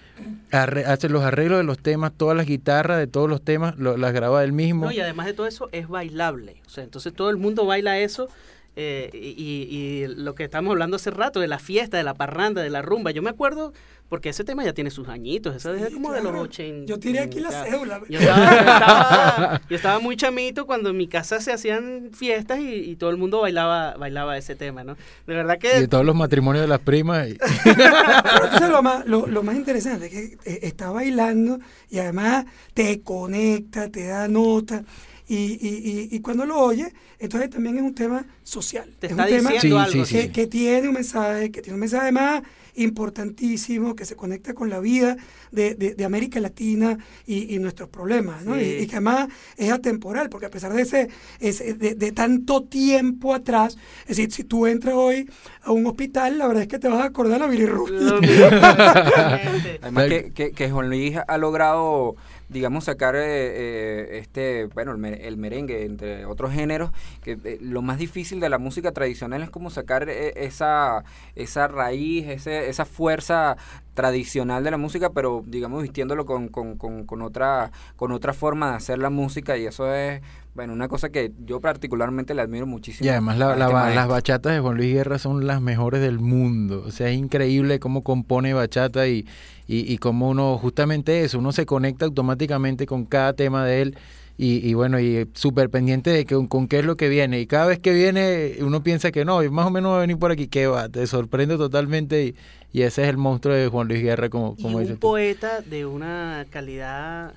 hace 0.52 1.10
los 1.10 1.24
arreglos 1.24 1.60
de 1.60 1.64
los 1.64 1.80
temas, 1.80 2.14
todas 2.16 2.36
las 2.36 2.46
guitarras 2.46 2.98
de 2.98 3.08
todos 3.08 3.30
los 3.30 3.42
temas, 3.42 3.78
lo- 3.78 3.98
las 3.98 4.14
graba 4.14 4.44
él 4.44 4.54
mismo. 4.54 4.86
No, 4.86 4.92
y 4.92 5.00
además 5.00 5.26
de 5.26 5.34
todo 5.34 5.48
eso 5.48 5.70
es 5.72 5.88
bailable. 5.88 6.62
O 6.66 6.70
sea, 6.70 6.84
entonces 6.84 7.14
todo 7.14 7.30
el 7.30 7.38
mundo 7.38 7.66
baila 7.66 8.00
eso. 8.00 8.30
Eh, 8.76 9.10
y, 9.14 9.68
y 9.70 10.08
lo 10.08 10.34
que 10.36 10.44
estamos 10.46 10.72
hablando 10.72 10.96
hace 10.96 11.12
rato, 11.12 11.40
de 11.40 11.48
la 11.48 11.60
fiesta, 11.60 11.98
de 11.98 12.04
la 12.04 12.14
parranda, 12.14 12.62
de 12.62 12.70
la 12.70 12.82
rumba. 12.82 13.12
Yo 13.12 13.22
me 13.22 13.30
acuerdo, 13.30 13.74
porque 14.08 14.30
ese 14.30 14.44
tema 14.44 14.64
ya 14.64 14.74
tiene 14.74 14.92
sus 14.92 15.08
añitos, 15.10 15.56
eso 15.56 15.72
desde 15.74 15.88
Sí, 15.90 15.94
como 15.96 16.12
de 16.12 16.22
los 16.22 16.32
claro. 16.32 16.44
80. 16.46 16.86
Yo 16.86 17.00
tiré 17.00 17.20
aquí 17.20 17.40
la 17.40 17.52
cédula. 17.52 18.02
Yo 18.10 18.20
estaba, 18.20 18.50
yo 18.52 18.60
estaba- 18.60 19.62
yo 19.70 19.76
estaba 19.76 20.00
muy 20.00 20.16
chamito 20.18 20.66
cuando 20.66 20.90
en 20.90 20.98
mi 20.98 21.08
casa 21.08 21.40
se 21.42 21.52
hacían 21.52 22.12
fiestas 22.14 22.60
y, 22.60 22.74
y 22.76 22.96
todo 22.96 23.10
el 23.10 23.18
mundo 23.18 23.42
bailaba 23.42 23.96
bailaba 23.98 24.38
ese 24.38 24.56
tema, 24.56 24.84
¿no? 24.84 24.96
De 25.28 25.34
verdad 25.36 25.58
y 25.62 25.68
de 25.68 25.74
que... 25.82 25.88
todos 25.88 26.06
los 26.06 26.16
matrimonios 26.16 26.62
de 26.64 26.68
las 26.70 26.80
primas. 26.80 27.28
y- 27.30 27.38
Pero 27.64 28.44
entonces 28.46 28.70
lo 28.70 28.82
más, 28.82 29.06
lo, 29.06 29.28
lo 29.28 29.44
más 29.44 29.56
interesante 29.56 30.06
es 30.08 30.12
que 30.12 30.38
eh, 30.50 30.60
está 30.64 30.92
bailando 30.92 31.60
y 31.90 32.00
además 32.00 32.46
te 32.74 33.02
conecta, 33.02 33.90
te 33.90 34.08
da 34.08 34.28
nota. 34.28 34.84
Y, 35.34 35.58
y, 35.62 36.10
y, 36.12 36.16
y 36.16 36.20
cuando 36.20 36.46
lo 36.46 36.60
oyes, 36.60 36.90
entonces 37.18 37.50
también 37.50 37.78
es 37.78 37.84
un 37.84 37.96
tema 37.96 38.26
social. 38.44 38.94
Te 39.00 39.08
es 39.08 39.12
está 39.14 39.24
un 39.24 39.30
tema 39.30 39.50
diciendo 39.52 39.86
Sí, 39.86 39.92
algo. 39.94 40.06
sí, 40.06 40.16
que, 40.16 40.22
sí. 40.24 40.30
que 40.30 40.48
tiene 40.48 40.88
un 40.90 40.94
mensaje, 40.96 41.52
que 41.52 41.62
tiene 41.62 41.76
un 41.76 41.80
mensaje 41.80 42.04
además 42.04 42.42
importantísimo, 42.74 43.96
que 43.96 44.06
se 44.06 44.16
conecta 44.16 44.54
con 44.54 44.70
la 44.70 44.80
vida 44.80 45.18
de, 45.52 45.76
de- 45.76 45.94
de 45.96 46.06
América 46.06 46.40
Latina 46.40 46.98
y, 47.26 47.54
y 47.56 47.60
nuestros 47.60 47.90
problemas, 47.90 48.44
¿no? 48.46 48.56
Sí. 48.56 48.62
Y, 48.62 48.84
y 48.84 48.88
que 48.88 48.96
además 48.96 49.28
es 49.58 49.72
atemporal, 49.72 50.30
porque 50.30 50.46
a 50.48 50.50
pesar 50.50 50.74
de 50.74 50.82
ese, 50.82 51.10
ese- 51.40 51.74
de, 51.76 51.96
de 51.96 52.12
tanto 52.12 52.64
tiempo 52.64 53.34
atrás, 53.34 53.78
es 54.04 54.18
decir, 54.18 54.32
si 54.32 54.44
tú 54.44 54.68
entras 54.68 54.96
hoy 54.96 55.30
a 55.64 55.72
un 55.72 55.86
hospital, 55.86 56.38
la 56.38 56.48
verdad 56.48 56.64
es 56.64 56.70
que 56.70 56.80
te 56.80 56.88
vas 56.88 57.02
a 57.02 57.06
acordar 57.06 57.34
de 57.34 57.40
la 57.40 57.48
bilirrubina. 57.52 58.16
Exactamente. 58.22 59.80
Además 59.82 60.06
que, 60.08 60.32
que, 60.34 60.52
que 60.52 60.72
Juan 60.72 60.90
Luis 60.90 61.18
ha 61.28 61.38
logrado, 61.38 62.16
digamos, 62.52 62.86
sacar 62.86 63.16
eh, 63.16 63.22
eh, 63.26 64.20
este, 64.20 64.66
bueno, 64.66 64.92
el, 64.92 64.98
mer- 64.98 65.20
el 65.22 65.38
merengue, 65.38 65.86
entre 65.86 66.26
otros 66.26 66.52
géneros, 66.54 66.92
que 67.24 67.38
eh, 67.44 67.58
lo 67.62 67.82
más 67.82 67.98
difícil 67.98 68.40
de 68.40 68.50
la 68.50 68.58
música 68.60 68.92
tradicional 68.92 69.42
es 69.42 69.50
como 69.50 69.70
sacar 69.70 70.10
eh, 70.10 70.34
esa, 70.36 71.04
esa 71.36 71.68
raíz, 71.68 72.28
ese, 72.28 72.70
esa 72.70 72.86
fuerza 72.86 73.58
tradicional 73.94 74.64
de 74.64 74.72
la 74.72 74.78
música, 74.78 75.10
pero 75.12 75.44
digamos 75.46 75.82
vistiéndolo 75.84 76.26
con, 76.26 76.48
con, 76.48 76.78
con, 76.78 77.06
con 77.06 77.22
otra 77.22 77.72
con 77.96 78.12
otra 78.12 78.34
forma 78.34 78.70
de 78.72 78.76
hacer 78.78 79.00
la 79.00 79.10
música 79.10 79.58
y 79.58 79.66
eso 79.66 79.94
es, 79.94 80.22
bueno, 80.56 80.74
una 80.74 80.88
cosa 80.88 81.10
que 81.10 81.32
yo 81.46 81.60
particularmente 81.62 82.34
le 82.34 82.42
admiro 82.42 82.66
muchísimo. 82.66 83.06
Y 83.06 83.10
además 83.10 83.38
la- 83.38 83.52
este 83.52 83.96
las 83.96 84.08
bachatas 84.08 84.54
de 84.54 84.60
Juan 84.60 84.78
Luis 84.78 84.94
Guerra 84.94 85.20
son 85.20 85.46
las 85.46 85.62
mejores 85.62 86.02
del 86.02 86.20
mundo. 86.20 86.84
O 86.86 86.92
sea, 86.92 87.10
es 87.10 87.18
increíble 87.18 87.80
cómo 87.80 88.04
compone 88.04 88.54
bachata 88.54 89.08
y, 89.08 89.26
y, 89.68 89.92
y 89.92 89.98
cómo 89.98 90.30
uno, 90.30 90.58
justamente 90.58 91.24
eso, 91.24 91.40
uno 91.40 91.52
se 91.52 91.66
conecta 91.66 92.06
automáticamente 92.06 92.86
con 92.86 93.06
cada 93.06 93.34
tema 93.34 93.66
de 93.66 93.82
él. 93.82 93.98
Y, 94.44 94.68
y 94.68 94.74
bueno, 94.74 95.00
y 95.00 95.30
súper 95.36 95.70
pendiente 95.70 96.10
de 96.10 96.26
que, 96.26 96.48
con 96.48 96.68
qué 96.68 96.80
es 96.80 96.86
lo 96.86 96.96
que 96.98 97.10
viene. 97.10 97.40
Y 97.40 97.46
cada 97.46 97.68
vez 97.68 97.78
que 97.78 97.94
viene, 97.94 98.56
uno 98.62 98.82
piensa 98.82 99.12
que 99.12 99.24
no, 99.24 99.44
y 99.44 99.50
más 99.52 99.68
o 99.68 99.70
menos 99.70 99.92
va 99.92 99.98
a 99.98 100.02
venir 100.02 100.18
por 100.18 100.32
aquí, 100.32 100.48
que 100.48 100.66
va, 100.66 100.90
te 100.90 101.06
sorprende 101.06 101.58
totalmente. 101.58 102.26
Y, 102.26 102.36
y 102.74 102.82
ese 102.82 103.04
es 103.04 103.10
el 103.10 103.18
monstruo 103.18 103.54
de 103.54 103.68
Juan 103.68 103.88
Luis 103.88 104.02
Guerra, 104.02 104.30
como, 104.30 104.56
y 104.58 104.62
como 104.64 104.78
un 104.80 104.88
tú. 104.88 104.98
poeta 104.98 105.62
de 105.62 105.86
una 105.86 106.48
calidad 106.50 107.34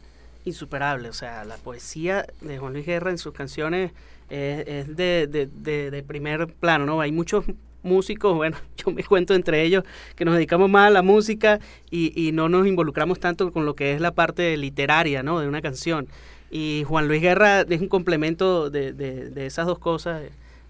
insuperable. 0.46 1.10
O 1.10 1.12
sea, 1.12 1.44
la 1.44 1.56
poesía 1.58 2.24
de 2.40 2.56
Juan 2.58 2.72
Luis 2.72 2.86
Guerra 2.86 3.10
en 3.10 3.18
sus 3.18 3.34
canciones 3.34 3.92
es, 4.30 4.66
es 4.66 4.96
de, 4.96 5.26
de- 5.30 5.48
de- 5.54 5.90
de 5.90 6.02
primer 6.02 6.46
plano, 6.54 6.86
¿no? 6.86 7.02
Hay 7.02 7.12
muchos 7.12 7.44
músicos, 7.82 8.34
bueno, 8.34 8.56
yo 8.78 8.90
me 8.92 9.04
cuento 9.04 9.34
entre 9.34 9.62
ellos, 9.62 9.84
que 10.16 10.24
nos 10.24 10.36
dedicamos 10.36 10.70
más 10.70 10.86
a 10.86 10.90
la 10.90 11.02
música 11.02 11.60
y, 11.90 12.12
y 12.18 12.32
no 12.32 12.48
nos 12.48 12.66
involucramos 12.66 13.20
tanto 13.20 13.52
con 13.52 13.66
lo 13.66 13.74
que 13.74 13.92
es 13.92 14.00
la 14.00 14.12
parte 14.12 14.56
literaria, 14.56 15.22
¿no? 15.22 15.38
De 15.40 15.48
una 15.48 15.60
canción. 15.60 16.08
Y 16.56 16.84
Juan 16.86 17.08
Luis 17.08 17.20
Guerra 17.20 17.62
es 17.68 17.80
un 17.80 17.88
complemento 17.88 18.70
de, 18.70 18.92
de- 18.92 19.28
de 19.30 19.46
esas 19.46 19.66
dos 19.66 19.80
cosas. 19.80 20.22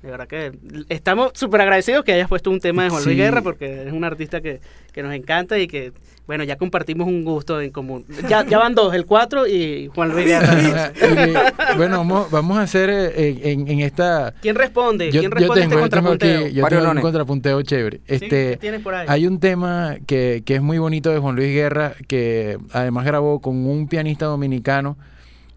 De 0.03 0.11
verdad 0.11 0.27
que 0.27 0.53
estamos 0.89 1.31
súper 1.35 1.61
agradecidos 1.61 2.05
que 2.05 2.13
hayas 2.13 2.29
puesto 2.29 2.51
un 2.51 2.59
tema 2.61 2.85
de 2.85 2.91
Juan 2.91 3.05
Luis 3.05 3.17
Sí. 3.17 3.23
Guerra 3.23 3.43
porque 3.43 3.85
es 3.87 3.93
un 3.93 4.03
artista 4.05 4.41
que, 4.41 4.61
que 4.93 5.03
nos 5.03 5.13
encanta 5.15 5.59
y 5.59 5.67
que, 5.67 5.93
bueno, 6.27 6.43
ya 6.45 6.57
compartimos 6.57 7.07
un 7.07 7.23
gusto 7.23 7.61
en 7.61 7.71
común. 7.71 8.07
Ya, 8.31 8.47
ya 8.47 8.59
van 8.59 8.75
dos, 8.75 8.95
el 8.95 9.05
cuatro 9.05 9.47
y 9.47 9.91
Juan 9.95 10.11
Luis 10.13 10.25
Guerra. 10.27 10.93
Bueno, 11.77 11.99
vamos, 11.99 12.31
vamos 12.31 12.57
a 12.59 12.63
hacer 12.63 12.89
eh, 12.91 13.41
en, 13.53 13.69
en 13.69 13.81
esta... 13.81 14.33
¿Quién 14.41 14.57
responde? 14.57 15.11
Yo, 15.13 15.21
¿Quién 15.21 15.31
yo 15.33 15.37
responde 15.37 15.61
tengo, 15.63 15.75
este 15.75 15.83
yo 15.85 15.89
tengo 15.91 16.09
contrapunteo? 16.09 16.45
aquí, 16.47 16.55
yo 16.55 16.67
tengo 16.67 16.91
un 16.93 17.01
contrapunteo 17.01 17.63
chévere. 17.63 17.97
¿Sí? 17.99 18.03
Este, 18.07 18.29
¿Qué 18.53 18.59
tienes 18.61 18.81
por 18.81 18.95
ahí? 18.95 19.07
Hay 19.09 19.27
un 19.27 19.39
tema 19.41 19.97
que, 20.07 20.43
que 20.47 20.55
es 20.57 20.63
muy 20.63 20.79
bonito 20.79 21.11
de 21.11 21.19
Juan 21.19 21.35
Luis 21.37 21.53
Guerra, 21.53 21.93
que 22.09 22.59
además 22.73 23.05
grabó 23.05 23.41
con 23.41 23.67
un 23.67 23.89
pianista 23.89 24.27
dominicano 24.27 24.97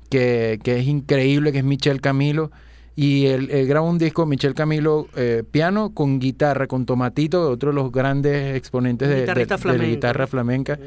que, 0.09 0.59
que 0.63 0.79
es 0.79 0.87
increíble, 0.87 1.51
que 1.51 1.59
es 1.59 1.63
Michel 1.63 2.01
Camilo. 2.01 2.51
Y 2.95 3.27
él, 3.27 3.49
él 3.51 3.67
grabó 3.67 3.87
un 3.89 3.99
disco, 3.99 4.25
Michel 4.25 4.55
Camilo, 4.55 5.07
eh, 5.15 5.43
piano 5.49 5.91
con 5.93 6.19
guitarra, 6.19 6.65
con 6.65 6.85
Tomatito, 6.85 7.49
otro 7.51 7.69
de 7.69 7.75
los 7.75 7.91
grandes 7.91 8.55
exponentes 8.55 9.07
de, 9.07 9.13
de- 9.15 9.21
guitarrista 9.21 9.55
de 9.55 9.77
la 9.77 9.83
guitarra 9.95 10.27
flamenca. 10.27 10.79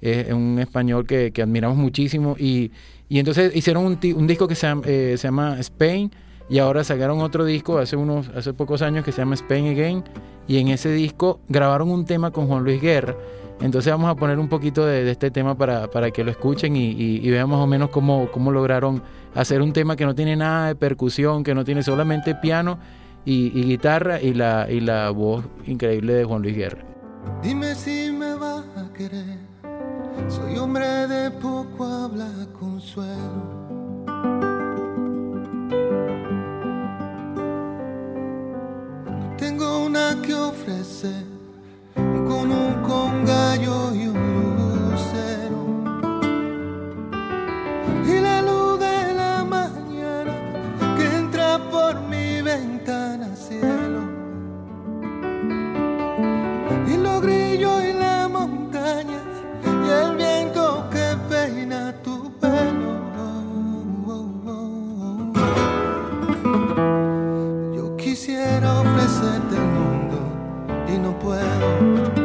Es 0.00 0.32
un 0.32 0.58
español 0.60 1.06
que, 1.06 1.32
que 1.32 1.42
admiramos 1.42 1.76
muchísimo. 1.76 2.36
Y, 2.38 2.70
y 3.08 3.18
entonces 3.18 3.54
hicieron 3.56 3.84
un, 3.84 3.98
un 4.14 4.26
disco 4.26 4.46
que 4.46 4.54
se 4.54 4.66
llama, 4.68 4.82
eh, 4.86 5.14
se 5.18 5.26
llama 5.26 5.58
Spain. 5.58 6.12
Y 6.48 6.58
ahora 6.58 6.84
sacaron 6.84 7.18
otro 7.20 7.44
disco 7.44 7.78
hace 7.78 7.96
unos 7.96 8.28
hace 8.28 8.52
pocos 8.52 8.80
años 8.82 9.04
que 9.04 9.10
se 9.10 9.18
llama 9.22 9.34
Spain 9.34 9.66
Again. 9.66 10.04
Y 10.46 10.58
en 10.58 10.68
ese 10.68 10.92
disco 10.92 11.40
grabaron 11.48 11.90
un 11.90 12.04
tema 12.04 12.30
con 12.30 12.46
Juan 12.46 12.62
Luis 12.62 12.80
Guerra. 12.80 13.16
Entonces 13.60 13.90
vamos 13.90 14.10
a 14.10 14.14
poner 14.14 14.38
un 14.38 14.48
poquito 14.48 14.84
de, 14.84 15.10
este 15.10 15.30
tema 15.30 15.56
para, 15.56 15.88
para 15.88 16.10
que 16.10 16.22
lo 16.22 16.30
escuchen 16.30 16.76
y, 16.76 16.90
y- 16.90 17.20
y 17.26 17.30
vean 17.30 17.48
más 17.48 17.58
o 17.58 17.66
menos 17.66 17.88
cómo, 17.90 18.28
cómo 18.30 18.52
lograron 18.52 19.02
hacer 19.34 19.62
un 19.62 19.72
tema 19.72 19.96
que 19.96 20.04
no 20.04 20.14
tiene 20.14 20.36
nada 20.36 20.68
de 20.68 20.74
percusión, 20.74 21.42
que 21.42 21.54
no 21.54 21.64
tiene 21.64 21.82
solamente 21.82 22.34
piano 22.34 22.78
y, 23.24 23.50
guitarra 23.62 24.20
y 24.20 24.34
la, 24.34 24.66
y 24.70 24.80
la 24.80 25.10
voz 25.10 25.44
increíble 25.66 26.12
de 26.14 26.24
Juan 26.24 26.42
Luis 26.42 26.54
Guerra. 26.56 26.84
Dime 27.42 27.74
si 27.74 28.12
me 28.12 28.34
vas 28.34 28.64
a 28.76 28.92
querer. 28.92 29.38
Soy 30.28 30.56
hombre 30.58 30.86
de 30.86 31.30
poco 31.32 31.84
habla 31.84 32.28
consuelo. 32.58 33.66
Tengo 39.38 39.84
una 39.86 40.16
que 40.22 40.34
ofrecer 40.34 41.35
con 42.28 42.50
un 42.50 42.82
congallo 42.82 43.94
y 43.94 44.08
un 44.08 44.18
lucero. 44.90 45.60
Y 48.04 48.20
la 48.20 48.42
luz 48.42 48.80
de 48.80 49.14
la 49.14 49.44
mañana 49.44 50.34
que 50.96 51.04
entra 51.16 51.58
por 51.70 52.00
mi 52.10 52.42
ventana 52.42 53.28
cielo. 53.36 54.00
Y 56.92 56.96
los 56.96 57.22
grillos 57.22 57.82
y 57.84 57.92
la 57.92 58.28
montaña 58.28 59.20
y 59.64 59.88
el 59.88 60.16
viento 60.16 60.84
que 60.90 61.06
peina 61.28 61.92
tu 62.02 62.32
pelo. 62.40 62.96
Yo 67.76 67.96
quisiera 67.96 68.80
ofrecerte 68.80 69.54
el 69.56 69.68
mundo 69.78 70.18
y 70.88 70.98
no 70.98 71.18
puedo. 71.18 72.15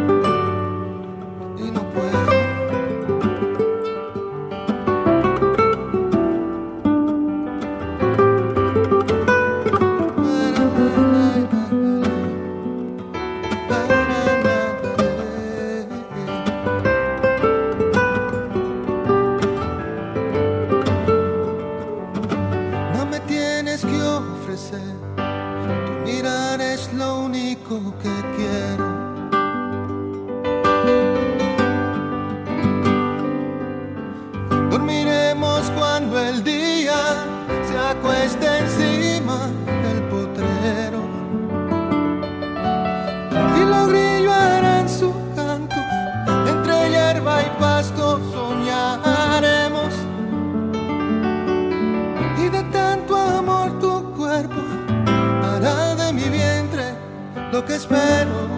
darkest 57.72 57.90
battle. 57.90 58.51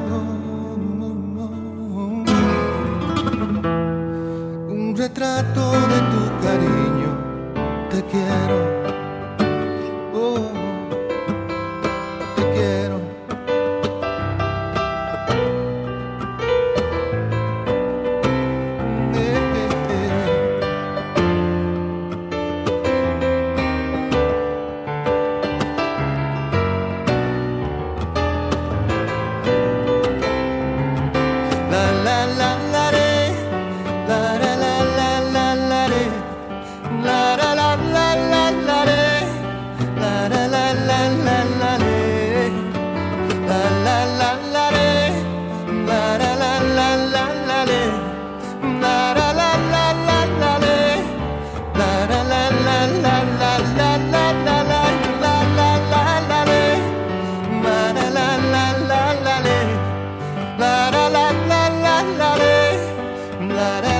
da 63.63 63.81
da 63.81 63.92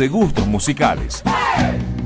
de 0.00 0.08
gustos 0.08 0.46
musicales. 0.46 1.22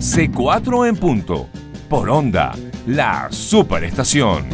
C4 0.00 0.88
en 0.88 0.96
punto. 0.96 1.48
Por 1.88 2.10
onda, 2.10 2.52
la 2.88 3.28
superestación. 3.30 4.46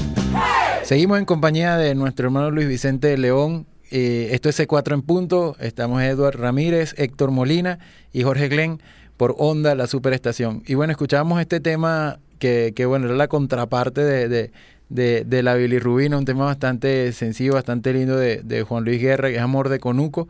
Seguimos 0.82 1.18
en 1.18 1.24
compañía 1.24 1.78
de 1.78 1.94
nuestro 1.94 2.26
hermano 2.26 2.50
Luis 2.50 2.68
Vicente 2.68 3.16
León. 3.16 3.66
Eh, 3.90 4.28
esto 4.32 4.50
es 4.50 4.60
C4 4.60 4.92
en 4.92 5.00
punto. 5.00 5.56
Estamos 5.58 6.02
Eduard 6.02 6.38
Ramírez, 6.38 6.94
Héctor 6.98 7.30
Molina 7.30 7.78
y 8.12 8.24
Jorge 8.24 8.48
Glenn 8.48 8.82
por 9.16 9.34
Onda, 9.38 9.74
la 9.74 9.86
superestación. 9.86 10.62
Y 10.66 10.74
bueno, 10.74 10.90
escuchamos 10.90 11.40
este 11.40 11.60
tema 11.60 12.18
que, 12.38 12.74
que 12.76 12.84
bueno, 12.84 13.06
era 13.06 13.14
la 13.14 13.28
contraparte 13.28 14.04
de, 14.04 14.28
de, 14.28 14.52
de, 14.90 15.24
de 15.24 15.42
la 15.42 15.54
bilirrubina, 15.54 16.18
un 16.18 16.26
tema 16.26 16.44
bastante 16.44 17.10
sencillo, 17.14 17.54
bastante 17.54 17.94
lindo 17.94 18.18
de, 18.18 18.42
de 18.42 18.64
Juan 18.64 18.84
Luis 18.84 19.00
Guerra, 19.00 19.30
que 19.30 19.36
es 19.36 19.42
Amor 19.42 19.70
de 19.70 19.80
Conuco. 19.80 20.28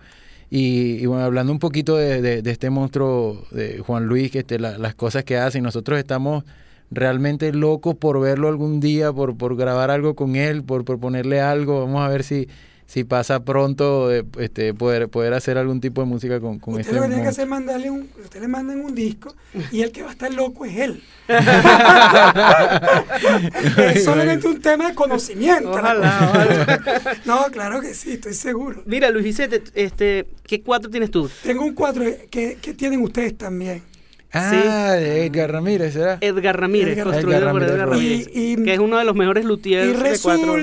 Y, 0.51 0.95
y 1.03 1.07
bueno, 1.07 1.25
hablando 1.25 1.53
un 1.53 1.59
poquito 1.61 1.97
de, 1.97 2.21
de- 2.23 2.43
de 2.43 2.51
este 2.51 2.71
monstruo 2.71 3.45
de 3.53 3.79
Juan 3.81 4.07
Luis, 4.07 4.31
que 4.33 4.41
este, 4.41 4.59
la- 4.59 4.79
las 4.79 4.95
cosas 4.95 5.25
que 5.25 5.37
hace, 5.39 5.59
y 5.59 5.61
nosotros 5.63 5.99
estamos 5.99 6.45
realmente 6.91 7.53
locos 7.53 7.95
por 7.97 8.21
verlo 8.21 8.49
algún 8.49 8.81
día, 8.81 9.13
por, 9.13 9.37
por 9.37 9.57
grabar 9.57 9.91
algo 9.91 10.15
con 10.17 10.35
él, 10.37 10.65
por 10.65 10.85
proponerle 10.85 11.41
algo. 11.41 11.81
Vamos 11.87 12.03
a 12.03 12.09
ver 12.09 12.25
si, 12.25 12.49
si 12.91 13.05
pasa 13.05 13.45
pronto 13.45 14.13
eh, 14.13 14.25
este, 14.41 14.75
poder, 14.75 15.09
poder 15.09 15.33
hacer 15.33 15.57
algún 15.59 15.81
tipo 15.81 16.01
de 16.01 16.09
música 16.09 16.41
con, 16.41 16.59
con 16.59 16.75
Usted 16.75 16.87
este 16.87 16.95
lo 16.97 17.03
que 17.03 17.07
tiene 17.07 17.23
que 17.23 17.29
hacer 17.29 17.45
es 17.45 17.49
mandarle 17.51 17.89
un, 17.89 18.11
usted 18.21 18.41
le 18.41 18.49
mandan 18.49 18.81
un 18.81 18.97
disco 18.97 19.33
y 19.71 19.83
el 19.83 19.93
que 19.93 20.03
va 20.03 20.09
a 20.09 20.13
estar 20.13 20.35
loco 20.35 20.65
es 20.65 20.77
él. 20.77 21.01
es 23.79 24.03
solamente 24.05 24.49
un 24.49 24.61
tema 24.61 24.89
de 24.89 24.97
conocimiento. 24.97 25.71
Ojalá, 25.71 26.31
ojalá. 26.33 26.81
No, 27.25 27.45
claro 27.53 27.81
que 27.81 27.95
sí, 27.95 28.15
estoy 28.15 28.35
seguro. 28.35 28.83
Mira, 28.87 29.09
Luis 29.11 29.25
Vicente, 29.25 29.63
este, 29.75 30.27
¿qué 30.45 30.61
cuatro 30.61 30.91
tienes 30.91 31.13
tú? 31.13 31.31
Tengo 31.45 31.65
un 31.65 31.75
cuadro 31.75 32.05
que, 32.29 32.59
que 32.61 32.75
tienen 32.75 33.03
ustedes 33.03 33.39
también. 33.39 33.85
Ah, 34.33 34.95
de 34.95 35.27
Edgar 35.27 35.53
Ramírez, 35.53 35.93
¿será? 35.93 36.19
Edgar 36.21 36.59
Ramírez, 36.59 36.95
Edgar 36.95 37.07
construido 37.07 37.39
por 37.39 37.47
Ramírez 37.47 37.71
Edgar. 37.71 37.89
Ramírez, 37.89 38.29
Y- 38.35 38.53
y- 38.55 38.65
que 38.65 38.75
es 38.75 38.81
uno 38.81 38.99
de 38.99 39.05
los 39.05 39.15
mejores 39.15 39.45
Y 39.45 39.47
luthiers 39.47 40.03
de 40.03 40.19
cuatro. 40.21 40.57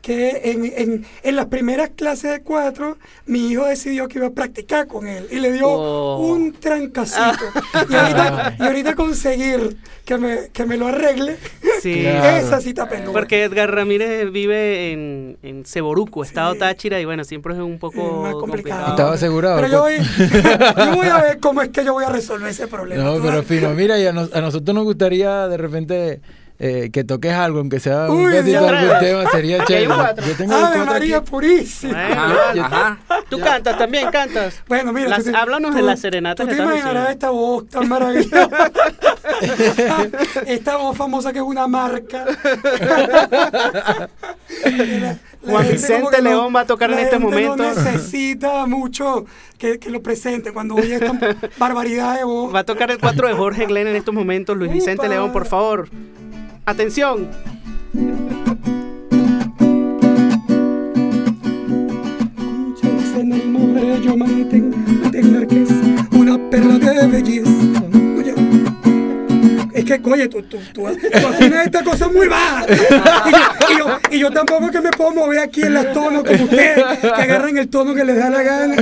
Que 0.00 0.40
en, 0.44 0.64
en, 0.64 1.06
en 1.22 1.36
las 1.36 1.46
primeras 1.46 1.90
clases 1.90 2.30
de 2.30 2.40
cuatro, 2.42 2.96
mi 3.26 3.50
hijo 3.50 3.64
decidió 3.66 4.08
que 4.08 4.18
iba 4.18 4.28
a 4.28 4.32
practicar 4.32 4.86
con 4.86 5.06
él 5.08 5.26
y 5.30 5.36
le 5.40 5.52
dio 5.52 5.66
Oh. 5.68 6.18
un 6.26 6.52
trancacito. 6.52 7.44
y, 7.90 7.94
ahorita, 7.94 8.56
y 8.58 8.62
ahorita 8.62 8.94
conseguir 8.94 9.76
que 10.04 10.16
me, 10.16 10.48
que 10.52 10.64
me 10.64 10.76
lo 10.76 10.86
arregle, 10.86 11.36
Sí. 11.82 12.00
Claro. 12.02 12.36
esa 12.38 12.60
cita 12.60 12.88
penuda. 12.88 13.12
Porque 13.12 13.42
Edgar 13.44 13.70
Ramírez 13.74 14.30
vive 14.32 14.92
en, 14.92 15.36
en 15.42 15.64
Ceboruco, 15.64 16.22
estado 16.22 16.54
Táchira, 16.54 17.00
y 17.00 17.04
bueno, 17.04 17.24
siempre 17.24 17.54
es 17.54 17.60
un 17.60 17.78
poco 17.78 17.96
Es 17.96 18.02
más 18.02 18.34
complicado. 18.34 18.40
complicado. 18.40 18.90
Estaba 18.90 19.12
asegurado. 19.14 19.56
Pero 19.56 19.68
yo 19.68 19.80
pues. 19.82 20.18
voy, 20.30 20.86
yo 20.86 20.94
voy 20.96 21.06
a 21.08 21.18
ver 21.22 21.38
cómo 21.40 21.60
es 21.62 21.68
que 21.68 21.84
yo 21.84 21.92
voy 21.92 22.04
a 22.04 22.08
resolver 22.10 22.48
ese 22.48 22.66
problema. 22.68 23.02
No, 23.04 23.20
pero 23.22 23.42
fino. 23.42 23.70
Mira, 23.74 23.98
y 23.98 24.06
a, 24.06 24.12
nos- 24.12 24.32
a 24.34 24.40
nosotros 24.40 24.74
nos 24.74 24.84
gustaría 24.84 25.46
de 25.48 25.56
repente 25.56 26.20
eh, 26.60 26.90
que 26.92 27.04
toques 27.04 27.32
algo, 27.32 27.60
aunque 27.60 27.78
sea 27.80 28.08
un 28.10 28.24
pedacito 28.26 28.62
de 28.62 28.68
algún 28.68 28.98
tema, 28.98 29.30
sería 29.30 29.64
chévere. 29.64 29.86
Yo 30.26 30.34
tengo 30.36 30.54
¡Ave 30.54 30.66
cuatro 30.76 30.86
María 30.86 31.16
aquí. 31.18 31.30
Purísima! 31.30 31.92
Bueno, 32.52 32.64
Ajá. 32.66 32.98
Tú 33.28 33.38
cantas 33.40 33.78
también, 33.78 34.10
cantas. 34.10 34.62
Bueno, 34.66 34.92
mira, 34.92 35.08
Las- 35.08 35.24
tú 35.24 35.30
háblanos 35.36 35.74
de 35.74 35.80
tú- 35.80 35.86
la 35.86 35.96
serenata 35.96 36.42
Tú 36.42 36.48
que 36.50 36.56
te 36.56 36.62
imaginarás 36.62 37.10
esta 37.10 37.30
voz 37.30 37.68
tan 37.68 37.88
maravillosa. 37.88 38.48
esta 40.46 40.76
voz 40.76 40.96
famosa 40.96 41.32
que 41.32 41.38
es 41.38 41.44
una 41.44 41.66
marca. 41.68 42.24
La- 44.64 45.16
la 45.42 45.52
Juan 45.52 45.68
Vicente 45.70 46.20
León 46.22 46.52
va 46.54 46.60
a 46.60 46.66
tocar 46.66 46.90
en 46.90 46.98
este 46.98 47.18
momento. 47.18 47.56
No 47.56 47.68
necesita 47.74 48.66
mucho 48.66 49.24
que, 49.58 49.78
que 49.78 49.90
lo 49.90 50.02
presente 50.02 50.52
cuando 50.52 50.74
oye 50.74 50.96
esta 50.96 51.12
barbaridad 51.58 52.16
de 52.16 52.24
voz. 52.24 52.52
Va 52.54 52.60
a 52.60 52.64
tocar 52.64 52.90
el 52.90 52.98
4 52.98 53.28
de 53.28 53.34
Jorge 53.34 53.66
Glenn 53.66 53.86
en 53.88 53.96
estos 53.96 54.12
momentos. 54.14 54.56
Luis 54.56 54.72
Vicente. 54.72 55.08
León, 55.08 55.32
por 55.32 55.46
favor. 55.46 55.88
Atención. 56.68 57.26
En 63.16 63.32
el 63.32 64.02
yo 64.02 64.14
mantengo 64.14 64.76
es 65.50 65.70
una 66.12 66.38
perla 66.50 66.78
de 66.92 67.06
belleza. 67.06 67.50
Oye, 68.18 68.34
es 69.72 69.84
que, 69.86 70.00
oye, 70.04 70.28
tú, 70.28 70.42
tú, 70.42 70.58
tú, 70.74 70.82
tú 70.84 71.26
afinas 71.26 71.64
esta 71.64 71.82
cosa 71.82 72.06
muy 72.08 72.28
baja. 72.28 72.66
Y 72.68 72.76
yo, 72.76 73.70
y, 73.70 73.78
yo, 73.78 73.86
y 74.10 74.18
yo 74.18 74.30
tampoco 74.30 74.70
que 74.70 74.82
me 74.82 74.90
puedo 74.90 75.12
mover 75.12 75.38
aquí 75.38 75.62
en 75.62 75.72
los 75.72 75.90
tonos 75.94 76.22
como 76.22 76.44
ustedes, 76.44 76.84
que 77.00 77.06
agarran 77.06 77.56
el 77.56 77.68
tono 77.68 77.94
que 77.94 78.04
les 78.04 78.16
da 78.18 78.28
la 78.28 78.42
gana. 78.42 78.76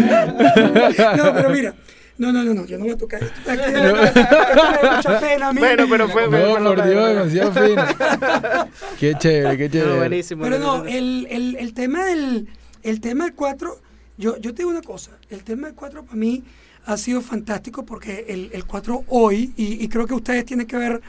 No, 1.17 1.33
pero 1.33 1.51
mira. 1.51 1.73
No, 2.19 2.33
no, 2.33 2.43
no, 2.45 2.55
no, 2.55 2.65
yo 2.65 2.79
no 2.79 2.85
voy 2.85 2.95
a 2.95 2.97
tocar 2.97 3.23
esto. 3.23 3.51
Aquí, 3.51 3.61
esto 3.67 4.83
me 4.83 4.97
mucha 4.97 5.21
pena. 5.21 5.53
Bueno, 5.53 5.85
pero 5.91 6.09
fue. 6.09 6.23
No, 6.29 6.31
fue- 6.31 6.63
por 6.65 6.89
Dios, 6.89 7.09
demasiado 7.09 7.53
fino. 7.53 7.85
Qué 9.01 9.15
chévere, 9.19 9.57
qué 9.59 9.65
No, 9.67 9.73
chévere. 9.73 9.97
buenísimo. 9.99 10.43
Pero 10.43 10.59
no, 10.59 10.85
el, 10.87 11.27
el, 11.31 11.57
el 11.57 11.75
tema 11.75 12.07
del 12.07 12.49
el 12.83 13.01
tema 13.01 13.25
del 13.25 13.35
4, 13.35 13.81
yo, 14.17 14.37
yo 14.39 14.53
te 14.55 14.59
digo 14.63 14.71
una 14.71 14.81
cosa, 14.83 15.11
el 15.29 15.43
tema 15.43 15.67
del 15.67 15.75
4 15.77 16.05
para 16.05 16.17
mí 16.17 16.43
ha 16.85 16.97
sido 16.97 17.21
fantástico 17.21 17.85
porque 17.85 18.25
el, 18.29 18.49
el 18.53 18.65
4 18.65 19.05
hoy, 19.09 19.53
y, 19.57 19.83
y 19.85 19.89
creo 19.89 20.07
que 20.07 20.15
ustedes 20.15 20.45
tienen 20.45 20.67
que 20.69 20.77
ver 20.77 21.01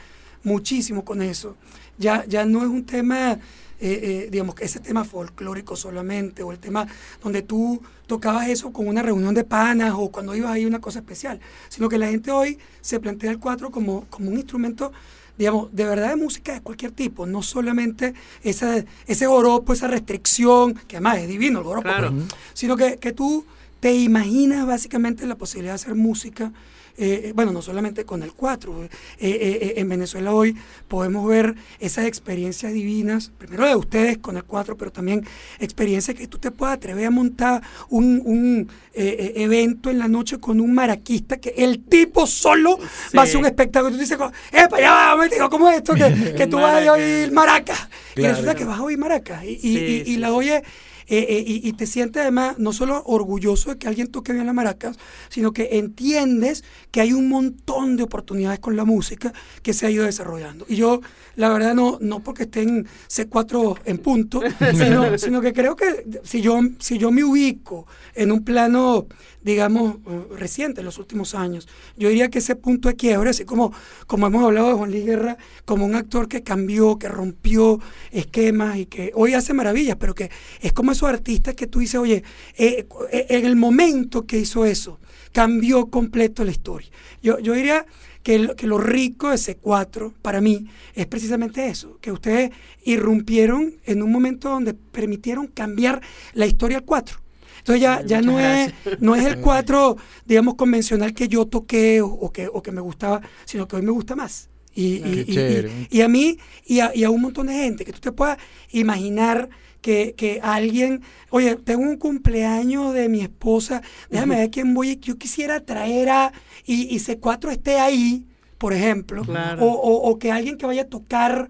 muchísimo 0.42 1.04
con 1.04 1.22
eso, 1.22 1.56
ya, 1.96 2.24
ya 2.26 2.44
no 2.44 2.60
es 2.62 2.66
un 2.68 2.84
tema, 2.84 3.38
eh, 3.80 4.00
eh, 4.26 4.28
digamos, 4.30 4.54
que 4.54 4.64
ese 4.64 4.80
tema 4.80 5.04
folclórico 5.04 5.76
solamente, 5.76 6.42
o 6.42 6.52
el 6.52 6.58
tema 6.58 6.86
donde 7.22 7.42
tú 7.42 7.80
tocabas 8.06 8.48
eso 8.48 8.72
con 8.72 8.88
una 8.88 9.02
reunión 9.02 9.34
de 9.34 9.44
panas 9.44 9.94
o 9.96 10.10
cuando 10.10 10.34
ibas 10.34 10.52
ahí 10.52 10.64
una 10.66 10.80
cosa 10.80 10.98
especial, 11.00 11.40
sino 11.68 11.88
que 11.88 11.98
la 11.98 12.08
gente 12.08 12.30
hoy 12.30 12.58
se 12.80 12.98
plantea 13.00 13.30
el 13.30 13.38
4 13.38 13.70
como, 13.70 14.06
como 14.10 14.30
un 14.30 14.36
instrumento 14.36 14.92
digamos, 15.36 15.72
de 15.72 15.84
verdad 15.84 16.08
de 16.08 16.16
música 16.16 16.52
de 16.52 16.60
cualquier 16.62 16.90
tipo, 16.90 17.24
no 17.24 17.42
solamente 17.44 18.12
esa, 18.42 18.84
ese 19.06 19.26
joropo, 19.26 19.72
esa 19.72 19.86
restricción, 19.86 20.74
que 20.74 20.96
además 20.96 21.18
es 21.18 21.28
divino 21.28 21.60
el 21.60 21.64
joropo, 21.64 21.84
Claro. 21.84 22.10
pero- 22.12 22.26
sino 22.54 22.76
que, 22.76 22.96
que 22.96 23.12
tú 23.12 23.46
te 23.78 23.94
imaginas 23.94 24.66
básicamente 24.66 25.24
la 25.26 25.36
posibilidad 25.36 25.74
de 25.74 25.76
hacer 25.76 25.94
música, 25.94 26.52
eh, 26.98 27.22
eh, 27.26 27.32
bueno, 27.34 27.52
no 27.52 27.62
solamente 27.62 28.04
con 28.04 28.22
el 28.22 28.32
4, 28.32 28.84
eh, 28.84 28.88
eh, 29.18 29.30
eh, 29.62 29.74
en 29.76 29.88
Venezuela 29.88 30.32
hoy 30.34 30.56
podemos 30.88 31.26
ver 31.28 31.54
esas 31.80 32.06
experiencias 32.06 32.72
divinas, 32.72 33.30
primero 33.38 33.66
de 33.66 33.76
ustedes 33.76 34.18
con 34.18 34.36
el 34.36 34.44
4, 34.44 34.76
pero 34.76 34.90
también 34.90 35.24
experiencias 35.60 36.16
que 36.16 36.26
tú 36.26 36.38
te 36.38 36.50
puedas 36.50 36.76
atrever 36.76 37.06
a 37.06 37.10
montar 37.10 37.62
un, 37.88 38.20
un, 38.24 38.68
eh, 38.94 39.32
evento 39.36 39.90
en 39.90 39.98
la 39.98 40.08
noche 40.08 40.38
con 40.38 40.60
un 40.60 40.74
maraquista, 40.74 41.36
que 41.38 41.54
el 41.56 41.78
tipo 41.84 42.26
solo 42.26 42.78
va 43.16 43.20
a 43.22 43.24
hacer 43.24 43.36
un 43.36 43.46
espectáculo. 43.46 43.90
Y 43.90 43.94
tú 43.94 44.00
dices, 44.00 44.18
¡epa, 44.52 44.80
ya 44.80 44.92
va, 44.92 45.16
me 45.16 45.28
digo, 45.28 45.48
¿cómo 45.48 45.68
es 45.70 45.76
esto? 45.76 45.94
Que, 45.94 46.34
que 46.36 46.46
tú 46.48 46.56
vas 46.56 46.84
a 46.86 46.92
oír 46.92 47.30
maracas. 47.32 47.88
Y 48.12 48.20
Claro. 48.20 48.30
resulta 48.34 48.54
que 48.56 48.64
vas 48.64 48.78
a 48.80 48.82
oír 48.82 48.98
maracas. 48.98 49.44
Y, 49.44 49.50
y- 49.50 49.58
Sí, 49.60 49.68
y- 49.68 50.00
y 50.00 50.04
sí, 50.04 50.16
la 50.16 50.32
oyes 50.32 50.62
eh, 51.08 51.26
eh, 51.28 51.44
y, 51.46 51.68
y 51.68 51.72
te 51.72 51.86
sientes 51.86 52.22
además 52.22 52.58
no 52.58 52.72
solo 52.72 53.02
orgulloso 53.06 53.70
de 53.70 53.78
que 53.78 53.88
alguien 53.88 54.08
toque 54.08 54.32
bien 54.32 54.46
las 54.46 54.54
maracas, 54.54 54.98
sino 55.28 55.52
que 55.52 55.78
entiendes 55.78 56.64
que 56.90 57.00
hay 57.00 57.12
un 57.12 57.28
montón 57.28 57.96
de 57.96 58.02
oportunidades 58.02 58.60
con 58.60 58.76
la 58.76 58.84
música 58.84 59.32
que 59.62 59.72
se 59.72 59.86
ha 59.86 59.90
ido 59.90 60.04
desarrollando. 60.04 60.66
Y 60.68 60.76
yo, 60.76 61.00
la 61.36 61.48
verdad, 61.50 61.74
no, 61.74 61.98
no 62.00 62.20
porque 62.20 62.44
esté 62.44 62.62
en 62.62 62.86
C4 63.08 63.80
en 63.84 63.98
punto, 63.98 64.42
sino, 64.72 65.18
sino 65.18 65.40
que 65.40 65.52
creo 65.52 65.76
que 65.76 66.20
si 66.22 66.40
yo, 66.40 66.60
si 66.78 66.98
yo 66.98 67.10
me 67.10 67.24
ubico 67.24 67.86
en 68.14 68.32
un 68.32 68.44
plano, 68.44 69.06
digamos, 69.42 69.96
eh, 70.06 70.26
reciente, 70.36 70.80
en 70.80 70.86
los 70.86 70.98
últimos 70.98 71.34
años, 71.34 71.68
yo 71.96 72.08
diría 72.08 72.28
que 72.28 72.38
ese 72.38 72.56
punto 72.56 72.88
de 72.88 72.96
quiebre, 72.96 73.30
así 73.30 73.44
como, 73.44 73.72
como 74.06 74.26
hemos 74.26 74.44
hablado 74.44 74.68
de 74.68 74.74
Juan 74.74 74.90
Luis 74.90 75.04
Guerra, 75.04 75.38
como 75.64 75.86
un 75.86 75.94
actor 75.94 76.28
que 76.28 76.42
cambió, 76.42 76.98
que 76.98 77.08
rompió 77.08 77.80
esquemas 78.10 78.76
y 78.78 78.86
que 78.86 79.12
hoy 79.14 79.34
hace 79.34 79.54
maravillas, 79.54 79.96
pero 79.98 80.14
que 80.14 80.30
es 80.60 80.72
como 80.72 80.92
esos 80.98 81.08
artistas 81.08 81.54
que 81.54 81.66
tú 81.66 81.78
dices, 81.78 82.00
oye, 82.00 82.22
eh, 82.56 82.86
eh, 83.12 83.26
en 83.30 83.46
el 83.46 83.56
momento 83.56 84.26
que 84.26 84.38
hizo 84.38 84.64
eso, 84.64 84.98
cambió 85.32 85.86
completo 85.86 86.44
la 86.44 86.50
historia. 86.50 86.88
Yo, 87.22 87.38
yo 87.38 87.52
diría 87.54 87.86
que, 88.22 88.38
lo- 88.40 88.56
que 88.56 88.66
lo 88.66 88.78
rico 88.78 89.30
de 89.30 89.36
C4 89.36 90.12
para 90.22 90.40
mí 90.40 90.66
es 90.94 91.06
precisamente 91.06 91.66
eso, 91.68 91.98
que 92.00 92.10
ustedes 92.12 92.50
irrumpieron 92.84 93.74
en 93.86 94.02
un 94.02 94.10
momento 94.10 94.48
donde 94.50 94.74
permitieron 94.74 95.46
cambiar 95.46 96.00
la 96.34 96.46
historia 96.46 96.78
al 96.78 96.84
4. 96.84 97.18
Entonces 97.58 97.82
ya, 97.82 98.02
ya 98.04 98.20
no, 98.22 98.40
es, 98.40 98.72
no 99.00 99.14
es 99.14 99.24
el 99.26 99.40
4, 99.40 99.96
digamos, 100.26 100.54
convencional 100.54 101.14
que 101.14 101.28
yo 101.28 101.46
toqué 101.46 102.00
o, 102.00 102.08
o 102.08 102.32
que, 102.32 102.48
o 102.52 102.62
que 102.62 102.72
me 102.72 102.80
gustaba, 102.80 103.20
sino 103.44 103.68
que 103.68 103.76
hoy 103.76 103.82
me 103.82 103.90
gusta 103.92 104.16
más. 104.16 104.48
Y, 104.74 104.94
y- 104.96 105.00
Qué 105.00 105.24
y- 105.28 105.34
chévere. 105.34 105.70
y- 105.90 105.98
y 105.98 106.00
a 106.02 106.08
mí 106.08 106.38
y 106.66 106.80
a, 106.80 106.92
y 106.94 107.04
a 107.04 107.10
un 107.10 107.20
montón 107.20 107.46
de 107.48 107.54
gente, 107.54 107.84
que 107.84 107.92
tú 107.92 108.00
te 108.00 108.12
puedas 108.12 108.38
imaginar 108.70 109.48
que, 109.88 110.12
que 110.14 110.38
alguien, 110.42 111.00
oye, 111.30 111.56
tengo 111.56 111.80
un 111.82 111.96
cumpleaños 111.96 112.92
de 112.92 113.08
mi 113.08 113.22
esposa, 113.22 113.80
déjame 114.10 114.36
ver 114.36 114.50
quién 114.50 114.74
voy, 114.74 114.98
yo 115.00 115.16
quisiera 115.16 115.60
traer 115.60 116.10
a, 116.10 116.32
y, 116.66 116.94
y 116.94 116.98
C4 116.98 117.50
esté 117.52 117.78
ahí, 117.80 118.26
por 118.58 118.74
ejemplo, 118.74 119.22
Claro. 119.22 119.64
o, 119.64 119.68
o- 119.72 120.10
o 120.10 120.18
que 120.18 120.30
alguien 120.30 120.58
que 120.58 120.66
vaya 120.66 120.82
a 120.82 120.88
tocar 120.88 121.48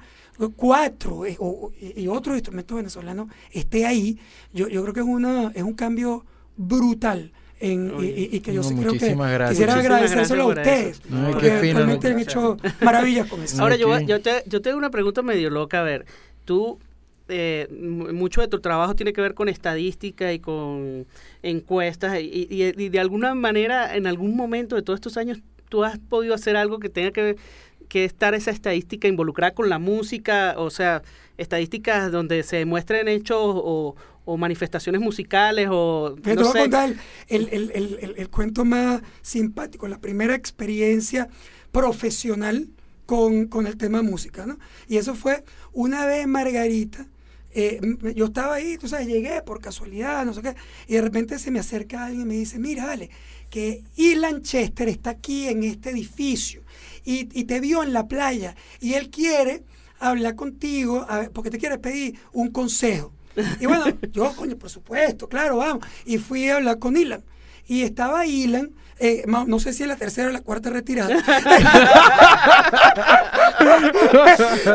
cuatro 0.55 1.27
eh, 1.27 1.35
o- 1.41 1.73
y 1.81 2.07
otros 2.07 2.37
instrumentos 2.37 2.77
venezolanos 2.77 3.27
esté 3.51 3.85
ahí, 3.87 4.21
yo, 4.53 4.69
yo 4.69 4.83
creo 4.83 4.95
que 4.95 5.01
es, 5.01 5.07
una, 5.07 5.51
es 5.53 5.65
un 5.65 5.75
cambio 5.75 6.25
brutal. 6.57 7.33
En, 7.61 7.89
y- 7.89 7.93
Oye. 7.93 8.29
y, 8.33 8.37
y 8.37 8.41
que 8.41 8.55
yo 8.55 8.63
No, 8.63 8.69
sí 8.69 8.75
creo 8.77 8.87
que 8.93 8.93
muchísimas 8.99 9.33
gracias. 9.33 9.59
quisiera 9.59 9.75
agradecérselo 9.81 10.45
a 10.45 10.47
ustedes, 10.47 11.01
No, 11.11 11.27
porque 11.33 11.51
fino, 11.59 11.75
realmente 11.79 12.09
¿no? 12.09 12.15
han 12.15 12.21
hecho 12.23 12.57
maravillas 12.83 13.27
con 13.27 13.43
eso. 13.43 13.61
Ahora, 13.61 13.75
yo, 13.75 13.89
Ok. 13.97 14.03
yo, 14.07 14.23
te, 14.23 14.45
yo 14.47 14.63
tengo 14.63 14.79
una 14.79 14.91
pregunta 14.91 15.23
medio 15.23 15.51
loca. 15.51 15.81
A 15.81 15.83
ver, 15.83 16.07
tú, 16.45 16.79
eh, 17.29 17.69
mu- 17.71 18.13
mucho 18.13 18.41
de 18.41 18.49
tu 18.49 18.61
trabajo 18.61 18.95
tiene 18.95 19.13
que 19.13 19.21
ver 19.21 19.35
con 19.35 19.49
estadística 19.49 20.33
y 20.33 20.39
con 20.41 21.07
encuestas. 21.43 22.21
Y, 22.21 22.47
y- 22.51 22.75
y 22.85 22.89
de 22.89 23.01
alguna 23.01 23.35
manera, 23.35 23.97
en 23.97 24.07
algún 24.07 24.37
momento 24.37 24.77
de 24.77 24.83
todos 24.83 24.99
estos 24.99 25.17
años, 25.17 25.39
tú 25.69 25.85
has 25.85 25.99
podido 25.99 26.35
hacer 26.35 26.57
algo 26.57 26.79
que 26.79 26.89
tenga 26.89 27.11
que 27.11 27.23
ver 27.23 27.37
que 27.89 28.05
estar 28.05 28.35
esa 28.35 28.51
estadística 28.51 29.09
involucrada 29.09 29.55
con 29.55 29.71
la 29.71 29.79
música, 29.79 30.55
o 30.59 30.69
sea, 30.69 31.03
estadísticas 31.39 32.13
donde 32.13 32.43
se 32.43 32.67
muestren 32.67 33.09
hechos 33.09 33.39
o, 33.41 33.97
o 34.27 34.37
manifestaciones 34.37 35.01
musicales 35.01 35.69
o 35.71 36.15
Te 36.23 36.35
no 36.35 36.43
voy 36.43 36.51
a 36.51 36.53
sé. 36.53 36.59
contar 36.59 36.95
el, 37.29 37.49
el- 37.51 37.71
el- 37.75 37.99
el- 38.03 38.15
el 38.19 38.29
cuento 38.29 38.67
más 38.67 39.01
simpático, 39.23 39.89
la 39.89 39.99
primera 40.01 40.35
experiencia 40.35 41.29
profesional 41.73 42.69
con, 43.07 43.47
con 43.47 43.67
el 43.67 43.79
tema 43.79 44.03
música, 44.03 44.45
¿no? 44.45 44.59
Y 44.87 44.99
eso 44.99 45.15
fue 45.15 45.43
una 45.73 46.05
vez 46.05 46.27
Margarita, 46.27 47.07
eh, 47.59 47.81
yo 48.15 48.27
estaba 48.27 48.55
ahí, 48.55 48.79
tú 48.79 48.87
sabes, 48.87 49.09
llegué 49.09 49.43
por 49.43 49.61
casualidad, 49.61 50.25
no 50.25 50.33
sé 50.33 50.43
qué, 50.43 50.55
y 50.87 50.95
de 50.95 51.03
repente 51.03 51.39
se 51.39 51.51
me 51.51 51.59
acerca 51.59 52.07
alguien 52.07 52.23
y 52.23 52.27
me 52.27 52.35
dice, 52.35 52.59
mira, 52.59 52.87
vale, 52.87 53.11
que 53.51 53.83
Ilan 53.97 54.43
Chester 54.43 54.89
está 54.89 55.11
aquí 55.11 55.49
en 55.49 55.65
este 55.65 55.91
edificio 55.91 56.63
y, 57.05 57.29
y 57.39 57.45
te 57.45 57.59
vio 57.61 57.83
en 57.83 57.93
la 57.93 58.07
playa 58.07 58.55
y 58.81 58.95
él 58.95 59.11
quiere 59.11 59.65
hablar 59.99 60.37
contigo 60.37 61.05
a 61.09 61.19
ver, 61.19 61.31
porque 61.33 61.51
te 61.51 61.59
quiere 61.59 61.79
pedir 61.79 62.19
un 62.33 62.51
consejo. 62.51 63.13
Y 63.61 63.67
bueno, 63.67 63.87
yo, 64.13 64.35
coño, 64.37 64.57
por 64.57 64.71
supuesto, 64.71 65.29
claro, 65.29 65.57
vamos. 65.57 65.85
Y 66.05 66.19
fui 66.19 66.49
a 66.49 66.57
hablar 66.57 66.79
con 66.79 66.97
Ilan. 66.97 67.25
Y 67.67 67.83
estaba 67.83 68.27
Ilan, 68.27 68.71
eh, 68.99 69.25
no 69.27 69.59
sé 69.61 69.73
si 69.73 69.83
es 69.83 69.89
la 69.89 69.97
tercera 69.97 70.29
o 70.29 70.33
la 70.33 70.41
cuarta 70.41 70.71
retirada. 70.71 71.15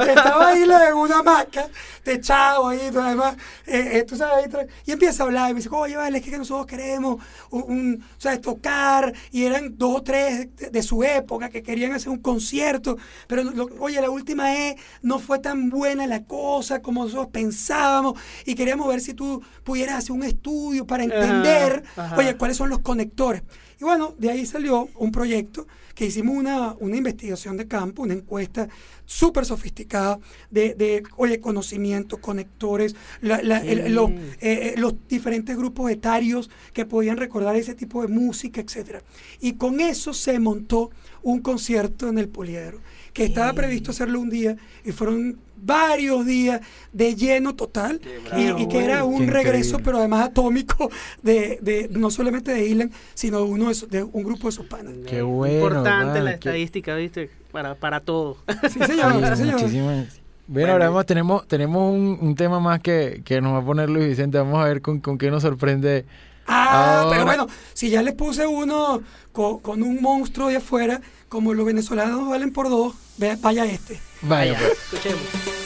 estaba 0.09 0.55
Ilan 0.57 0.87
en 0.89 0.93
una 0.95 1.19
hamaca, 1.19 1.67
techado 2.03 2.67
ahí, 2.67 2.89
tú 2.91 2.99
además, 2.99 3.35
eh, 3.65 3.91
eh, 3.99 4.03
tú 4.03 4.15
sabes, 4.15 4.53
ahí 4.53 4.67
y 4.85 4.91
empieza 4.91 5.23
a 5.23 5.25
hablar, 5.25 5.49
y 5.49 5.53
me 5.53 5.59
dice, 5.59 5.69
oye, 5.71 5.95
vale, 5.95 6.17
es 6.17 6.23
que 6.23 6.37
nosotros 6.37 6.65
queremos 6.65 7.21
un, 7.49 7.63
un, 7.63 8.05
¿sabes? 8.17 8.41
tocar, 8.41 9.13
y 9.31 9.45
eran 9.45 9.77
dos 9.77 9.97
o 9.97 10.03
tres 10.03 10.55
de, 10.55 10.69
de 10.69 10.83
su 10.83 11.03
época 11.03 11.49
que 11.49 11.63
querían 11.63 11.93
hacer 11.93 12.09
un 12.09 12.19
concierto, 12.19 12.97
pero, 13.27 13.43
lo- 13.43 13.69
oye, 13.79 14.01
la 14.01 14.09
última 14.09 14.45
vez 14.45 14.75
no 15.01 15.19
fue 15.19 15.39
tan 15.39 15.69
buena 15.69 16.07
la 16.07 16.23
cosa 16.23 16.81
como 16.81 17.03
nosotros 17.03 17.27
pensábamos, 17.31 18.19
y 18.45 18.55
queríamos 18.55 18.87
ver 18.87 18.99
si 19.01 19.13
tú 19.13 19.41
pudieras 19.63 19.95
hacer 19.97 20.11
un 20.11 20.23
estudio 20.23 20.85
para 20.85 21.03
entender, 21.03 21.83
ajá. 21.95 22.15
oye, 22.17 22.35
cuáles 22.37 22.57
son 22.57 22.69
los 22.69 22.79
conectores. 22.79 23.43
Y 23.83 23.85
bueno, 23.85 24.15
de 24.17 24.31
ahí 24.31 24.45
salió 24.45 24.87
un 24.95 25.11
proyecto 25.11 25.67
que 25.93 26.05
hicimos 26.05 26.37
una, 26.37 26.73
una 26.79 26.95
investigación 26.95 27.57
de 27.57 27.67
campo, 27.67 28.03
una 28.03 28.13
encuesta 28.13 28.69
súper 29.05 29.43
sofisticada 29.45 30.19
de, 30.49 30.73
de, 30.73 31.03
oye, 31.17 31.41
conocimiento, 31.41 32.21
conectores, 32.21 32.95
la- 33.19 33.41
la- 33.43 33.57
el- 33.59 33.93
lo- 33.93 34.07
eh, 34.07 34.35
eh, 34.39 34.73
los 34.77 34.95
diferentes 35.09 35.57
grupos 35.57 35.91
etarios 35.91 36.49
que 36.71 36.85
podían 36.85 37.17
recordar 37.17 37.57
ese 37.57 37.75
tipo 37.75 38.01
de 38.01 38.07
música, 38.07 38.61
etcétera. 38.61 39.01
Y 39.41 39.53
con 39.55 39.81
eso 39.81 40.13
se 40.13 40.39
montó 40.39 40.89
un 41.21 41.41
concierto 41.41 42.07
en 42.07 42.17
el 42.19 42.29
Poliedro, 42.29 42.79
que 43.13 43.23
estaba 43.25 43.53
previsto 43.53 43.91
hacerlo 43.91 44.19
un 44.19 44.29
día 44.29 44.55
y 44.83 44.91
fueron 44.91 45.37
varios 45.55 46.25
días 46.25 46.59
de 46.91 47.15
lleno 47.15 47.55
total 47.55 48.01
y, 48.35 48.61
y 48.63 48.67
que 48.67 48.83
era 48.83 49.05
un 49.05 49.25
Qué 49.25 49.31
regreso 49.31 49.69
increíble. 49.69 49.83
pero 49.85 49.97
además 49.99 50.25
atómico 50.25 50.89
de, 51.21 51.57
de 51.61 51.87
no 51.91 52.11
solamente 52.11 52.51
de 52.51 52.65
Ilan 52.67 52.91
sino 53.13 53.37
de 53.37 53.43
uno 53.45 53.69
de, 53.69 53.75
su- 53.75 53.87
de 53.87 54.03
un 54.03 54.23
grupo 54.23 54.47
de 54.47 54.51
sus 54.51 54.65
panas 54.65 54.93
Qué 55.07 55.21
bueno, 55.21 55.55
Importante 55.55 56.05
vale, 56.19 56.21
la 56.23 56.29
qué- 56.31 56.35
estadística, 56.49 56.95
¿viste? 56.95 57.29
Para, 57.51 57.75
para 57.75 57.99
todo. 58.01 58.37
sí 58.63 58.79
señor, 58.85 59.13
sí, 59.13 59.19
Sí, 59.29 59.35
señor. 59.37 59.61
muchísimas. 59.61 60.07
Bueno, 60.47 60.73
ahora 60.73 60.89
vamos, 60.89 61.05
tenemos, 61.05 61.47
tenemos 61.47 61.93
un, 61.93 62.17
un 62.19 62.35
tema 62.35 62.59
más 62.59 62.81
que, 62.81 63.21
que 63.23 63.39
nos 63.39 63.53
va 63.53 63.59
a 63.59 63.65
poner 63.65 63.89
Luis 63.89 64.07
Vicente. 64.09 64.37
Vamos 64.39 64.59
a 64.59 64.65
ver 64.67 64.81
con, 64.81 64.99
con 64.99 65.17
qué 65.17 65.31
nos 65.31 65.43
sorprende. 65.43 66.03
Ah, 66.47 67.05
pero 67.09 67.21
Ahora- 67.21 67.23
bueno, 67.25 67.47
si 67.73 67.89
ya 67.89 68.01
les 68.01 68.13
puse 68.13 68.45
uno 68.47 69.01
co- 69.31 69.59
con, 69.59 69.81
un 69.83 70.01
monstruo 70.01 70.47
de 70.49 70.57
afuera, 70.57 71.01
como 71.29 71.53
los 71.53 71.65
venezolanos 71.65 72.29
valen 72.29 72.51
por 72.51 72.69
dos, 72.69 72.93
vaya 73.41 73.65
este. 73.65 73.99
Vaya, 74.21 74.57
pues. 74.57 74.71
Escuchemos. 74.93 75.62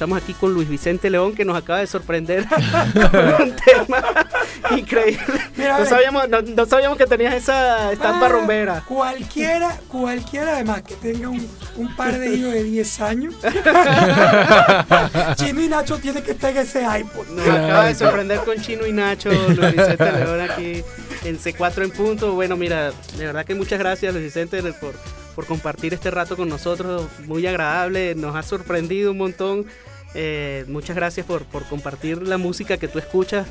Estamos 0.00 0.22
aquí 0.22 0.32
con 0.32 0.54
Luis 0.54 0.66
Vicente 0.66 1.10
León 1.10 1.34
que 1.34 1.44
nos 1.44 1.54
acaba 1.54 1.80
de 1.80 1.86
sorprender 1.86 2.46
con 2.48 3.48
un 3.48 3.54
tema 3.54 4.02
increíble. 4.70 5.26
Mira, 5.58 5.78
no, 5.78 5.84
sabíamos, 5.84 6.26
no, 6.26 6.40
no 6.40 6.64
sabíamos 6.64 6.96
que 6.96 7.04
tenías 7.04 7.34
esa 7.34 7.92
estampa 7.92 8.24
Ah, 8.24 8.28
rumbera. 8.30 8.82
Cualquiera, 8.88 9.78
cualquiera 9.88 10.54
además 10.54 10.84
que 10.84 10.94
tenga 10.94 11.28
un, 11.28 11.46
un 11.76 11.94
par 11.96 12.18
de 12.18 12.34
hijos 12.34 12.50
de 12.50 12.64
10 12.64 13.00
años, 13.02 13.34
Chino 15.36 15.60
y 15.60 15.68
Nacho 15.68 15.98
tiene 15.98 16.22
que 16.22 16.30
estar 16.30 16.50
en 16.52 16.56
ese 16.56 16.80
iPod. 16.80 17.28
Nos 17.28 17.46
acaba 17.46 17.84
de 17.84 17.94
sorprender 17.94 18.40
con 18.40 18.58
Chino 18.58 18.86
y 18.86 18.92
Nacho, 18.92 19.28
Luis 19.30 19.72
Vicente 19.72 20.12
León 20.12 20.40
aquí 20.40 20.82
en 21.26 21.38
C4 21.38 21.84
en 21.84 21.90
punto. 21.90 22.32
Bueno, 22.32 22.56
mira, 22.56 22.92
de 23.18 23.26
verdad 23.26 23.44
que 23.44 23.54
muchas 23.54 23.78
gracias 23.78 24.14
Luis 24.14 24.24
Vicente 24.24 24.62
por, 24.72 24.94
por 25.34 25.44
compartir 25.44 25.92
este 25.92 26.10
rato 26.10 26.38
con 26.38 26.48
nosotros. 26.48 27.06
Muy 27.26 27.46
agradable, 27.46 28.14
nos 28.14 28.34
ha 28.34 28.42
sorprendido 28.42 29.10
un 29.10 29.18
montón. 29.18 29.66
Eh, 30.14 30.64
muchas 30.68 30.96
gracias 30.96 31.24
por, 31.26 31.44
por 31.44 31.64
compartir 31.64 32.22
la 32.26 32.38
música 32.38 32.76
que 32.78 32.88
tú 32.88 32.98
escuchas 32.98 33.46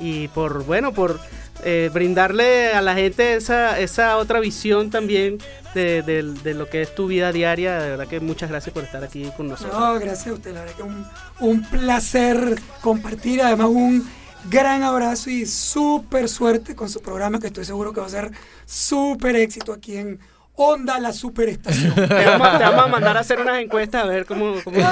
y 0.00 0.28
por, 0.28 0.64
bueno, 0.64 0.92
por 0.92 1.18
eh, 1.64 1.88
brindarle 1.94 2.72
a 2.74 2.82
la 2.82 2.94
gente 2.94 3.36
esa, 3.36 3.78
esa 3.78 4.18
otra 4.18 4.40
visión 4.40 4.90
también 4.90 5.38
de, 5.74 6.02
de- 6.02 6.54
lo 6.54 6.68
que 6.68 6.82
es 6.82 6.94
tu 6.94 7.06
vida 7.06 7.32
diaria. 7.32 7.78
De 7.78 7.90
verdad 7.90 8.06
que 8.08 8.20
muchas 8.20 8.50
gracias 8.50 8.74
por 8.74 8.84
estar 8.84 9.02
aquí 9.04 9.30
con 9.36 9.48
nosotros. 9.48 9.78
No, 9.78 9.94
gracias 9.98 10.26
a 10.28 10.32
usted, 10.34 10.52
la 10.52 10.60
verdad 10.60 10.76
que 10.76 10.82
un, 10.82 11.06
un 11.40 11.62
placer 11.70 12.60
compartir, 12.80 13.40
además 13.40 13.68
un 13.68 14.06
gran 14.50 14.82
abrazo 14.82 15.30
y 15.30 15.46
súper 15.46 16.28
suerte 16.28 16.74
con 16.74 16.90
su 16.90 17.00
programa 17.00 17.38
que 17.40 17.46
estoy 17.46 17.64
seguro 17.64 17.92
que 17.94 18.00
va 18.00 18.06
a 18.06 18.10
ser 18.10 18.30
súper 18.66 19.36
éxito 19.36 19.72
aquí 19.72 19.96
en 19.96 20.18
Onda 20.56 21.00
la 21.00 21.12
Superestación. 21.12 21.94
Te 21.94 22.06
vamos, 22.06 22.58
te 22.58 22.64
vamos 22.64 22.84
a 22.84 22.88
mandar 22.88 23.16
a 23.16 23.20
hacer 23.20 23.40
unas 23.40 23.58
encuestas 23.60 24.04
a 24.04 24.06
ver 24.06 24.24
cómo... 24.24 24.54
cómo-. 24.62 24.76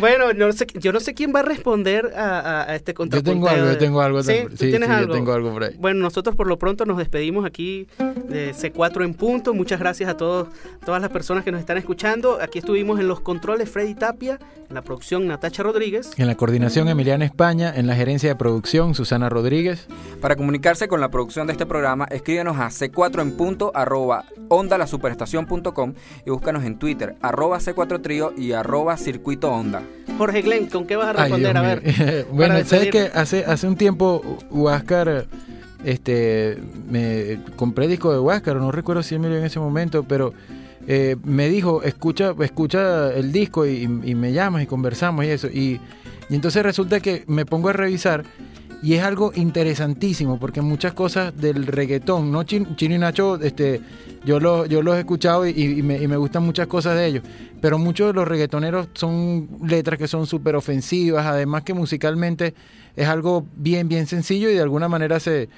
Bueno, 0.00 0.32
no 0.32 0.52
sé, 0.52 0.66
yo 0.74 0.92
no 0.92 1.00
sé 1.00 1.14
quién 1.14 1.32
va 1.34 1.40
a 1.40 1.42
responder 1.42 2.12
a, 2.16 2.40
a- 2.40 2.62
a 2.70 2.76
este 2.76 2.92
Yo 2.92 2.96
contrapunteo. 2.96 3.34
tengo 3.34 3.48
algo, 3.48 3.66
yo 3.66 3.78
tengo 3.78 4.00
algo. 4.00 4.22
¿Sí? 4.22 4.34
¿Tú 4.50 4.56
Sí, 4.56 4.70
tienes 4.70 4.88
sí, 4.88 4.92
yo 4.94 4.98
algo? 4.98 5.14
tengo 5.14 5.32
algo 5.32 5.52
por 5.52 5.64
ahí. 5.64 5.74
Bueno, 5.78 6.00
nosotros 6.00 6.36
por 6.36 6.46
lo 6.46 6.58
pronto 6.58 6.84
nos 6.84 6.98
despedimos 6.98 7.44
aquí 7.44 7.88
de 8.28 8.54
C4 8.54 9.04
en 9.04 9.14
punto. 9.14 9.54
Muchas 9.54 9.80
gracias 9.80 10.08
a 10.10 10.16
todos, 10.16 10.48
todas 10.84 11.00
las 11.00 11.10
personas 11.10 11.44
que 11.44 11.52
nos 11.52 11.60
están 11.60 11.78
escuchando. 11.78 12.38
Aquí 12.40 12.58
estuvimos 12.58 13.00
en 13.00 13.08
los 13.08 13.20
controles 13.20 13.70
Freddy 13.70 13.94
Tapia, 13.94 14.38
en 14.68 14.74
la 14.74 14.82
producción 14.82 15.26
Natacha 15.26 15.62
Rodríguez. 15.62 16.10
En 16.16 16.26
la 16.26 16.36
coordinación 16.36 16.88
Emiliana 16.88 17.24
España, 17.24 17.72
en 17.74 17.86
la 17.86 17.94
gerencia 17.94 18.28
de 18.28 18.36
producción 18.36 18.94
Susana 18.94 19.28
Rodríguez. 19.28 19.86
Para 20.20 20.36
comunicarse 20.36 20.88
con 20.88 21.00
la 21.00 21.08
producción 21.10 21.27
de 21.28 21.52
este 21.52 21.66
programa, 21.66 22.06
escríbenos 22.10 22.56
a 22.56 22.68
c4 22.68 23.20
en 23.20 23.36
punto 23.36 23.70
arroba 23.74 24.24
ondalasuperestación.com 24.48 25.94
y 26.24 26.30
búscanos 26.30 26.64
en 26.64 26.78
Twitter 26.78 27.16
arroba 27.20 27.58
c4 27.58 28.00
trío 28.00 28.32
y 28.36 28.52
arroba 28.52 28.96
circuito 28.96 29.52
onda. 29.52 29.82
Jorge 30.16 30.40
Glenn, 30.40 30.68
¿con 30.68 30.86
qué 30.86 30.96
vas 30.96 31.08
a 31.08 31.12
responder? 31.12 31.56
A 31.56 31.60
ver. 31.60 32.26
bueno, 32.32 32.64
sabes 32.64 32.90
que 32.90 33.10
hace, 33.14 33.44
hace 33.44 33.68
un 33.68 33.76
tiempo 33.76 34.38
Huáscar, 34.50 35.26
este, 35.84 36.58
me 36.88 37.40
compré 37.56 37.88
disco 37.88 38.10
de 38.10 38.18
Huáscar, 38.18 38.56
no 38.56 38.72
recuerdo 38.72 39.02
si 39.02 39.14
Emilio 39.14 39.36
en 39.36 39.44
ese 39.44 39.60
momento, 39.60 40.04
pero 40.04 40.32
eh, 40.86 41.16
me 41.24 41.50
dijo, 41.50 41.82
escucha, 41.82 42.34
escucha 42.40 43.12
el 43.12 43.32
disco 43.32 43.66
y, 43.66 43.82
y 43.82 44.14
me 44.14 44.32
llamas 44.32 44.62
y 44.62 44.66
conversamos 44.66 45.26
y 45.26 45.28
eso. 45.28 45.48
Y, 45.48 45.78
y 46.30 46.34
entonces 46.34 46.62
resulta 46.62 47.00
que 47.00 47.24
me 47.26 47.46
pongo 47.46 47.68
a 47.68 47.72
revisar 47.74 48.24
y 48.82 48.94
es 48.94 49.02
algo 49.02 49.32
interesantísimo 49.34 50.38
porque 50.38 50.60
muchas 50.62 50.92
cosas 50.92 51.36
del 51.36 51.66
reggaetón, 51.66 52.30
¿no? 52.30 52.44
Chin- 52.44 52.76
Chino 52.76 52.94
y 52.94 52.98
Nacho, 52.98 53.36
este, 53.40 53.80
yo, 54.24 54.38
lo, 54.38 54.66
yo 54.66 54.82
los 54.82 54.94
he 54.96 55.00
escuchado 55.00 55.46
y, 55.46 55.50
y 55.50 55.82
me, 55.82 56.00
y 56.00 56.06
me 56.06 56.16
gustan 56.16 56.44
muchas 56.44 56.68
cosas 56.68 56.96
de 56.96 57.06
ellos, 57.06 57.24
pero 57.60 57.78
muchos 57.78 58.06
de 58.08 58.12
los 58.12 58.28
reggaetoneros 58.28 58.88
son 58.94 59.48
letras 59.66 59.98
que 59.98 60.06
son 60.06 60.26
súper 60.26 60.54
ofensivas, 60.54 61.26
además 61.26 61.64
que 61.64 61.74
musicalmente 61.74 62.54
es 62.94 63.08
algo 63.08 63.46
bien, 63.56 63.88
bien 63.88 64.06
sencillo 64.06 64.48
y 64.48 64.54
de 64.54 64.62
alguna 64.62 64.88
manera 64.88 65.18
se, 65.18 65.48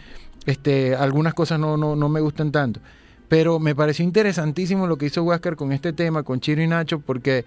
este, 0.47 0.95
algunas 0.95 1.35
cosas 1.35 1.59
no, 1.61 1.77
no, 1.77 1.97
no 1.97 2.09
me 2.09 2.21
gustan 2.21 2.51
tanto. 2.53 2.81
Pero 3.29 3.59
me 3.61 3.75
pareció 3.77 4.05
interesantísimo 4.05 4.87
lo 4.87 4.97
que 4.97 5.07
hizo 5.07 5.23
Huáscar 5.23 5.57
con 5.57 5.73
este 5.73 5.93
tema, 5.93 6.23
con 6.23 6.41
Chino 6.41 6.63
y 6.63 6.67
Nacho, 6.67 6.99
porque 7.01 7.45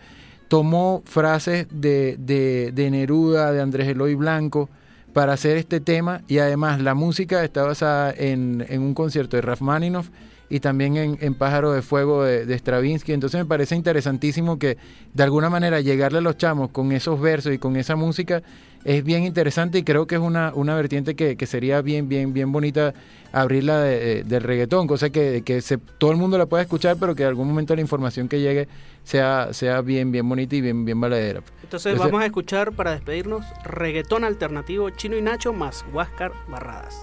tomó 0.48 1.02
frases 1.06 1.68
de, 1.72 2.16
de, 2.20 2.72
de 2.74 2.92
Neruda, 2.92 3.52
de 3.52 3.60
Andrés 3.60 3.88
Eloy 3.88 4.16
Blanco, 4.16 4.70
para 5.14 5.34
hacer 5.34 5.58
este 5.58 5.80
tema. 5.80 6.22
Y 6.28 6.40
además 6.40 6.82
la 6.82 6.96
música 6.96 7.44
está 7.44 7.64
basada 7.64 8.14
en, 8.16 8.66
en 8.68 8.82
un 8.82 8.94
concierto 8.94 9.38
de 9.38 9.42
Rachmaninoff 9.42 10.10
y 10.56 10.60
también 10.60 10.98
en, 10.98 11.18
en 11.20 11.34
Pájaro 11.34 11.72
de 11.72 11.82
Fuego 11.82 12.24
de, 12.24 12.46
de 12.46 12.56
Stravinsky. 12.58 13.12
Entonces 13.14 13.40
me 13.40 13.46
parece 13.46 13.76
interesantísimo 13.76 14.60
que 14.60 14.78
de 15.14 15.24
alguna 15.24 15.50
manera 15.50 15.82
llegarle 15.82 16.20
a 16.20 16.22
los 16.22 16.38
chamos 16.38 16.70
con 16.70 16.92
esos 16.92 17.20
versos 17.20 17.52
y 17.54 17.58
con 17.58 17.76
esa 17.76 17.96
música 17.96 18.44
es 18.86 19.04
bien 19.04 19.24
interesante 19.24 19.80
y 19.80 19.84
creo 19.84 20.06
que 20.06 20.16
es 20.16 20.22
una, 20.22 20.52
una 20.54 20.76
vertiente 20.76 21.16
que, 21.16 21.38
que 21.38 21.46
sería 21.48 21.82
bien, 21.82 22.08
bien, 22.10 22.34
bien 22.34 22.52
bonita 22.52 22.94
abrirla 23.32 23.80
de- 23.82 24.00
de- 24.00 24.24
del 24.26 24.44
reggaetón, 24.44 24.86
cosa 24.88 25.10
que, 25.10 25.42
que 25.44 25.62
se- 25.62 25.78
todo 25.78 26.12
el 26.12 26.18
mundo 26.18 26.38
la 26.38 26.46
pueda 26.46 26.62
escuchar, 26.62 26.98
pero 27.00 27.16
que 27.16 27.24
en 27.24 27.30
algún 27.30 27.48
momento 27.48 27.74
la 27.76 27.82
información 27.82 28.28
que 28.28 28.40
llegue 28.42 28.68
sea, 29.04 29.54
sea 29.54 29.82
bien, 29.82 30.12
bien 30.12 30.28
bonita 30.30 30.56
y 30.56 30.62
bien, 30.62 30.86
bien 30.86 31.00
valedera. 31.02 31.42
Entonces 31.64 31.98
vamos 31.98 32.22
a 32.22 32.26
escuchar 32.26 32.74
para 32.74 32.92
despedirnos 32.92 33.44
reggaetón 33.64 34.24
alternativo 34.24 34.90
Chino 34.92 35.18
y 35.18 35.22
Nacho 35.24 35.52
más 35.54 35.84
Huáscar 35.94 36.32
Barradas. 36.50 36.96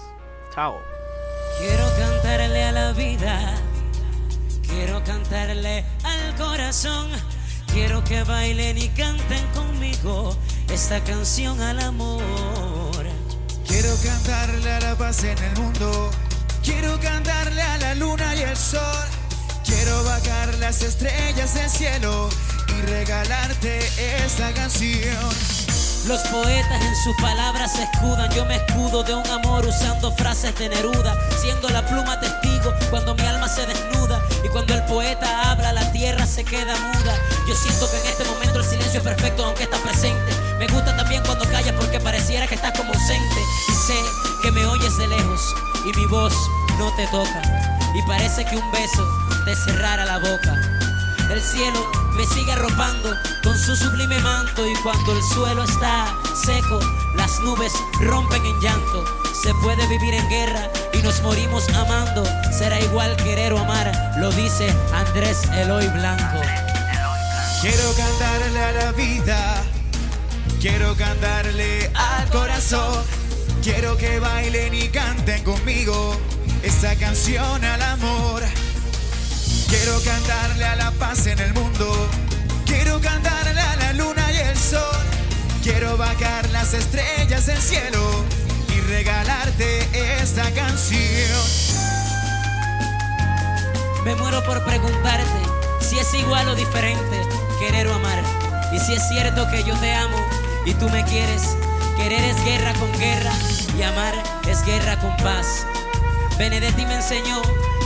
Chao. 0.53 1.00
Quiero 1.61 1.95
cantarle 1.95 2.63
a 2.63 2.71
la 2.71 2.91
vida, 2.93 3.53
quiero 4.67 5.03
cantarle 5.03 5.85
al 6.03 6.35
corazón, 6.35 7.11
quiero 7.71 8.03
que 8.03 8.23
bailen 8.23 8.79
y 8.79 8.89
canten 8.89 9.45
conmigo 9.53 10.35
esta 10.73 11.03
canción 11.03 11.61
al 11.61 11.79
amor. 11.81 13.05
Quiero 13.67 13.95
cantarle 14.03 14.71
a 14.71 14.79
la 14.79 14.95
paz 14.95 15.23
en 15.23 15.37
el 15.37 15.55
mundo. 15.59 16.09
Quiero 16.63 16.99
cantarle 16.99 17.61
a 17.61 17.77
la 17.77 17.93
luna 17.93 18.35
y 18.35 18.41
el 18.41 18.57
sol. 18.57 19.07
Quiero 19.63 20.03
bajar 20.03 20.55
las 20.55 20.81
estrellas 20.81 21.53
del 21.53 21.69
cielo 21.69 22.29
y 22.69 22.81
regalarte 22.89 23.77
esta 24.25 24.51
canción. 24.53 25.70
Los 26.07 26.19
poetas 26.29 26.81
en 26.81 26.95
sus 26.95 27.15
palabras 27.17 27.73
se 27.73 27.83
escudan, 27.83 28.29
yo 28.31 28.43
me 28.45 28.55
escudo 28.55 29.03
de 29.03 29.13
un 29.13 29.27
amor 29.27 29.63
usando 29.65 30.11
frases 30.11 30.57
de 30.57 30.67
Neruda, 30.67 31.15
siendo 31.39 31.69
la 31.69 31.85
pluma 31.85 32.19
testigo 32.19 32.73
cuando 32.89 33.13
mi 33.13 33.21
alma 33.21 33.47
se 33.47 33.67
desnuda 33.67 34.19
y 34.43 34.47
cuando 34.47 34.73
el 34.73 34.83
poeta 34.85 35.51
habla 35.51 35.73
la 35.73 35.91
tierra 35.91 36.25
se 36.25 36.43
queda 36.43 36.75
muda. 36.75 37.15
Yo 37.47 37.55
siento 37.55 37.89
que 37.91 37.99
en 37.99 38.07
este 38.07 38.23
momento 38.23 38.59
el 38.59 38.65
silencio 38.65 38.97
es 38.97 39.03
perfecto 39.03 39.45
aunque 39.45 39.63
está 39.63 39.77
presente. 39.77 40.33
Me 40.57 40.67
gusta 40.67 40.97
también 40.97 41.21
cuando 41.23 41.45
callas 41.45 41.75
porque 41.79 41.99
pareciera 41.99 42.47
que 42.47 42.55
estás 42.55 42.75
como 42.75 42.91
ausente 42.91 43.41
y 43.69 43.73
sé 43.73 43.99
que 44.41 44.51
me 44.51 44.65
oyes 44.65 44.97
de 44.97 45.07
lejos 45.07 45.55
y 45.85 45.95
mi 45.97 46.05
voz 46.07 46.33
no 46.79 46.91
te 46.95 47.05
toca 47.07 47.41
y 47.93 48.01
parece 48.07 48.43
que 48.45 48.57
un 48.57 48.71
beso 48.71 49.07
te 49.45 49.55
cerrara 49.55 50.03
la 50.05 50.17
boca. 50.17 50.55
El 51.29 51.41
cielo 51.41 51.91
me 52.13 52.25
sigue 52.25 52.51
arropando 52.53 53.15
su 53.61 53.75
sublime 53.75 54.17
manto 54.19 54.67
y 54.67 54.73
cuando 54.77 55.15
el 55.15 55.21
suelo 55.21 55.63
está 55.63 56.17
seco, 56.33 56.79
las 57.15 57.39
nubes 57.41 57.71
rompen 57.99 58.43
en 58.43 58.59
llanto. 58.59 59.05
Se 59.43 59.53
puede 59.55 59.87
vivir 59.87 60.15
en 60.15 60.27
guerra 60.29 60.67
y 60.93 60.97
nos 61.03 61.21
morimos 61.21 61.69
amando. 61.69 62.23
Será 62.51 62.79
igual 62.81 63.15
querer 63.17 63.53
o 63.53 63.59
amar, 63.59 63.91
lo 64.17 64.31
dice 64.31 64.73
Andrés 64.93 65.43
Eloy 65.53 65.87
Blanco. 65.89 66.41
Quiero 67.61 67.93
cantarle 67.95 68.63
a 68.63 68.71
la 68.71 68.91
vida. 68.93 69.63
Quiero 70.59 70.95
cantarle 70.95 71.91
al 71.93 72.29
corazón. 72.29 73.03
Quiero 73.61 73.95
que 73.95 74.19
bailen 74.19 74.73
y 74.73 74.89
canten 74.89 75.43
conmigo 75.43 76.17
esta 76.63 76.95
canción 76.95 77.63
al 77.63 77.81
amor. 77.83 78.41
Quiero 79.67 80.01
cantarle 80.01 80.65
a 80.65 80.75
la 80.77 80.91
paz 80.91 81.27
en 81.27 81.37
el 81.37 81.53
mundo. 81.53 82.09
Quiero 82.71 83.01
cantarle 83.01 83.59
a 83.59 83.75
la 83.75 83.93
luna 83.93 84.31
y 84.31 84.37
el 84.37 84.57
sol. 84.57 85.05
Quiero 85.61 85.97
bajar 85.97 86.49
las 86.51 86.73
estrellas 86.73 87.45
del 87.45 87.61
cielo 87.61 88.23
y 88.73 88.79
regalarte 88.89 89.89
esta 90.21 90.49
canción. 90.51 91.41
Me 94.05 94.15
muero 94.15 94.41
por 94.45 94.63
preguntarte 94.63 95.41
si 95.81 95.99
es 95.99 96.13
igual 96.13 96.47
o 96.47 96.55
diferente 96.55 97.21
querer 97.59 97.87
o 97.87 97.93
amar. 97.93 98.23
Y 98.71 98.79
si 98.79 98.93
es 98.93 99.05
cierto 99.09 99.49
que 99.51 99.65
yo 99.65 99.75
te 99.79 99.93
amo 99.93 100.17
y 100.65 100.73
tú 100.73 100.89
me 100.89 101.03
quieres. 101.03 101.57
Querer 101.97 102.23
es 102.23 102.41
guerra 102.45 102.71
con 102.79 102.89
guerra 102.97 103.33
y 103.77 103.81
amar 103.81 104.13
es 104.47 104.63
guerra 104.63 104.97
con 104.97 105.15
paz. 105.17 105.65
Benedetti 106.37 106.85
me 106.85 106.95
enseñó 106.95 107.41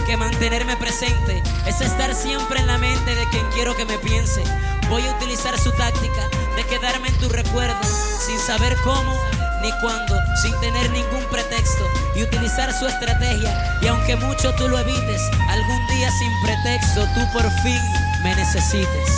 que 0.05 0.17
mantenerme 0.17 0.77
presente 0.77 1.41
es 1.65 1.81
estar 1.81 2.13
siempre 2.13 2.59
en 2.59 2.67
la 2.67 2.77
mente 2.77 3.15
de 3.15 3.27
quien 3.29 3.45
quiero 3.53 3.75
que 3.75 3.85
me 3.85 3.97
piense. 3.97 4.43
Voy 4.89 5.05
a 5.05 5.11
utilizar 5.15 5.57
su 5.59 5.71
táctica 5.71 6.29
de 6.55 6.63
quedarme 6.65 7.07
en 7.07 7.17
tu 7.19 7.29
recuerdo 7.29 7.81
sin 8.25 8.37
saber 8.39 8.75
cómo 8.83 9.13
ni 9.61 9.71
cuándo, 9.81 10.15
sin 10.41 10.57
tener 10.59 10.89
ningún 10.91 11.23
pretexto 11.31 11.85
y 12.15 12.23
utilizar 12.23 12.71
su 12.73 12.85
estrategia. 12.85 13.79
Y 13.81 13.87
aunque 13.87 14.15
mucho 14.15 14.53
tú 14.55 14.67
lo 14.67 14.77
evites, 14.77 15.21
algún 15.49 15.87
día 15.87 16.09
sin 16.11 16.31
pretexto 16.43 17.05
tú 17.15 17.21
por 17.33 17.49
fin 17.63 17.81
me 18.23 18.35
necesites. 18.35 19.09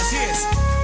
Así 0.00 0.16
es. 0.16 0.79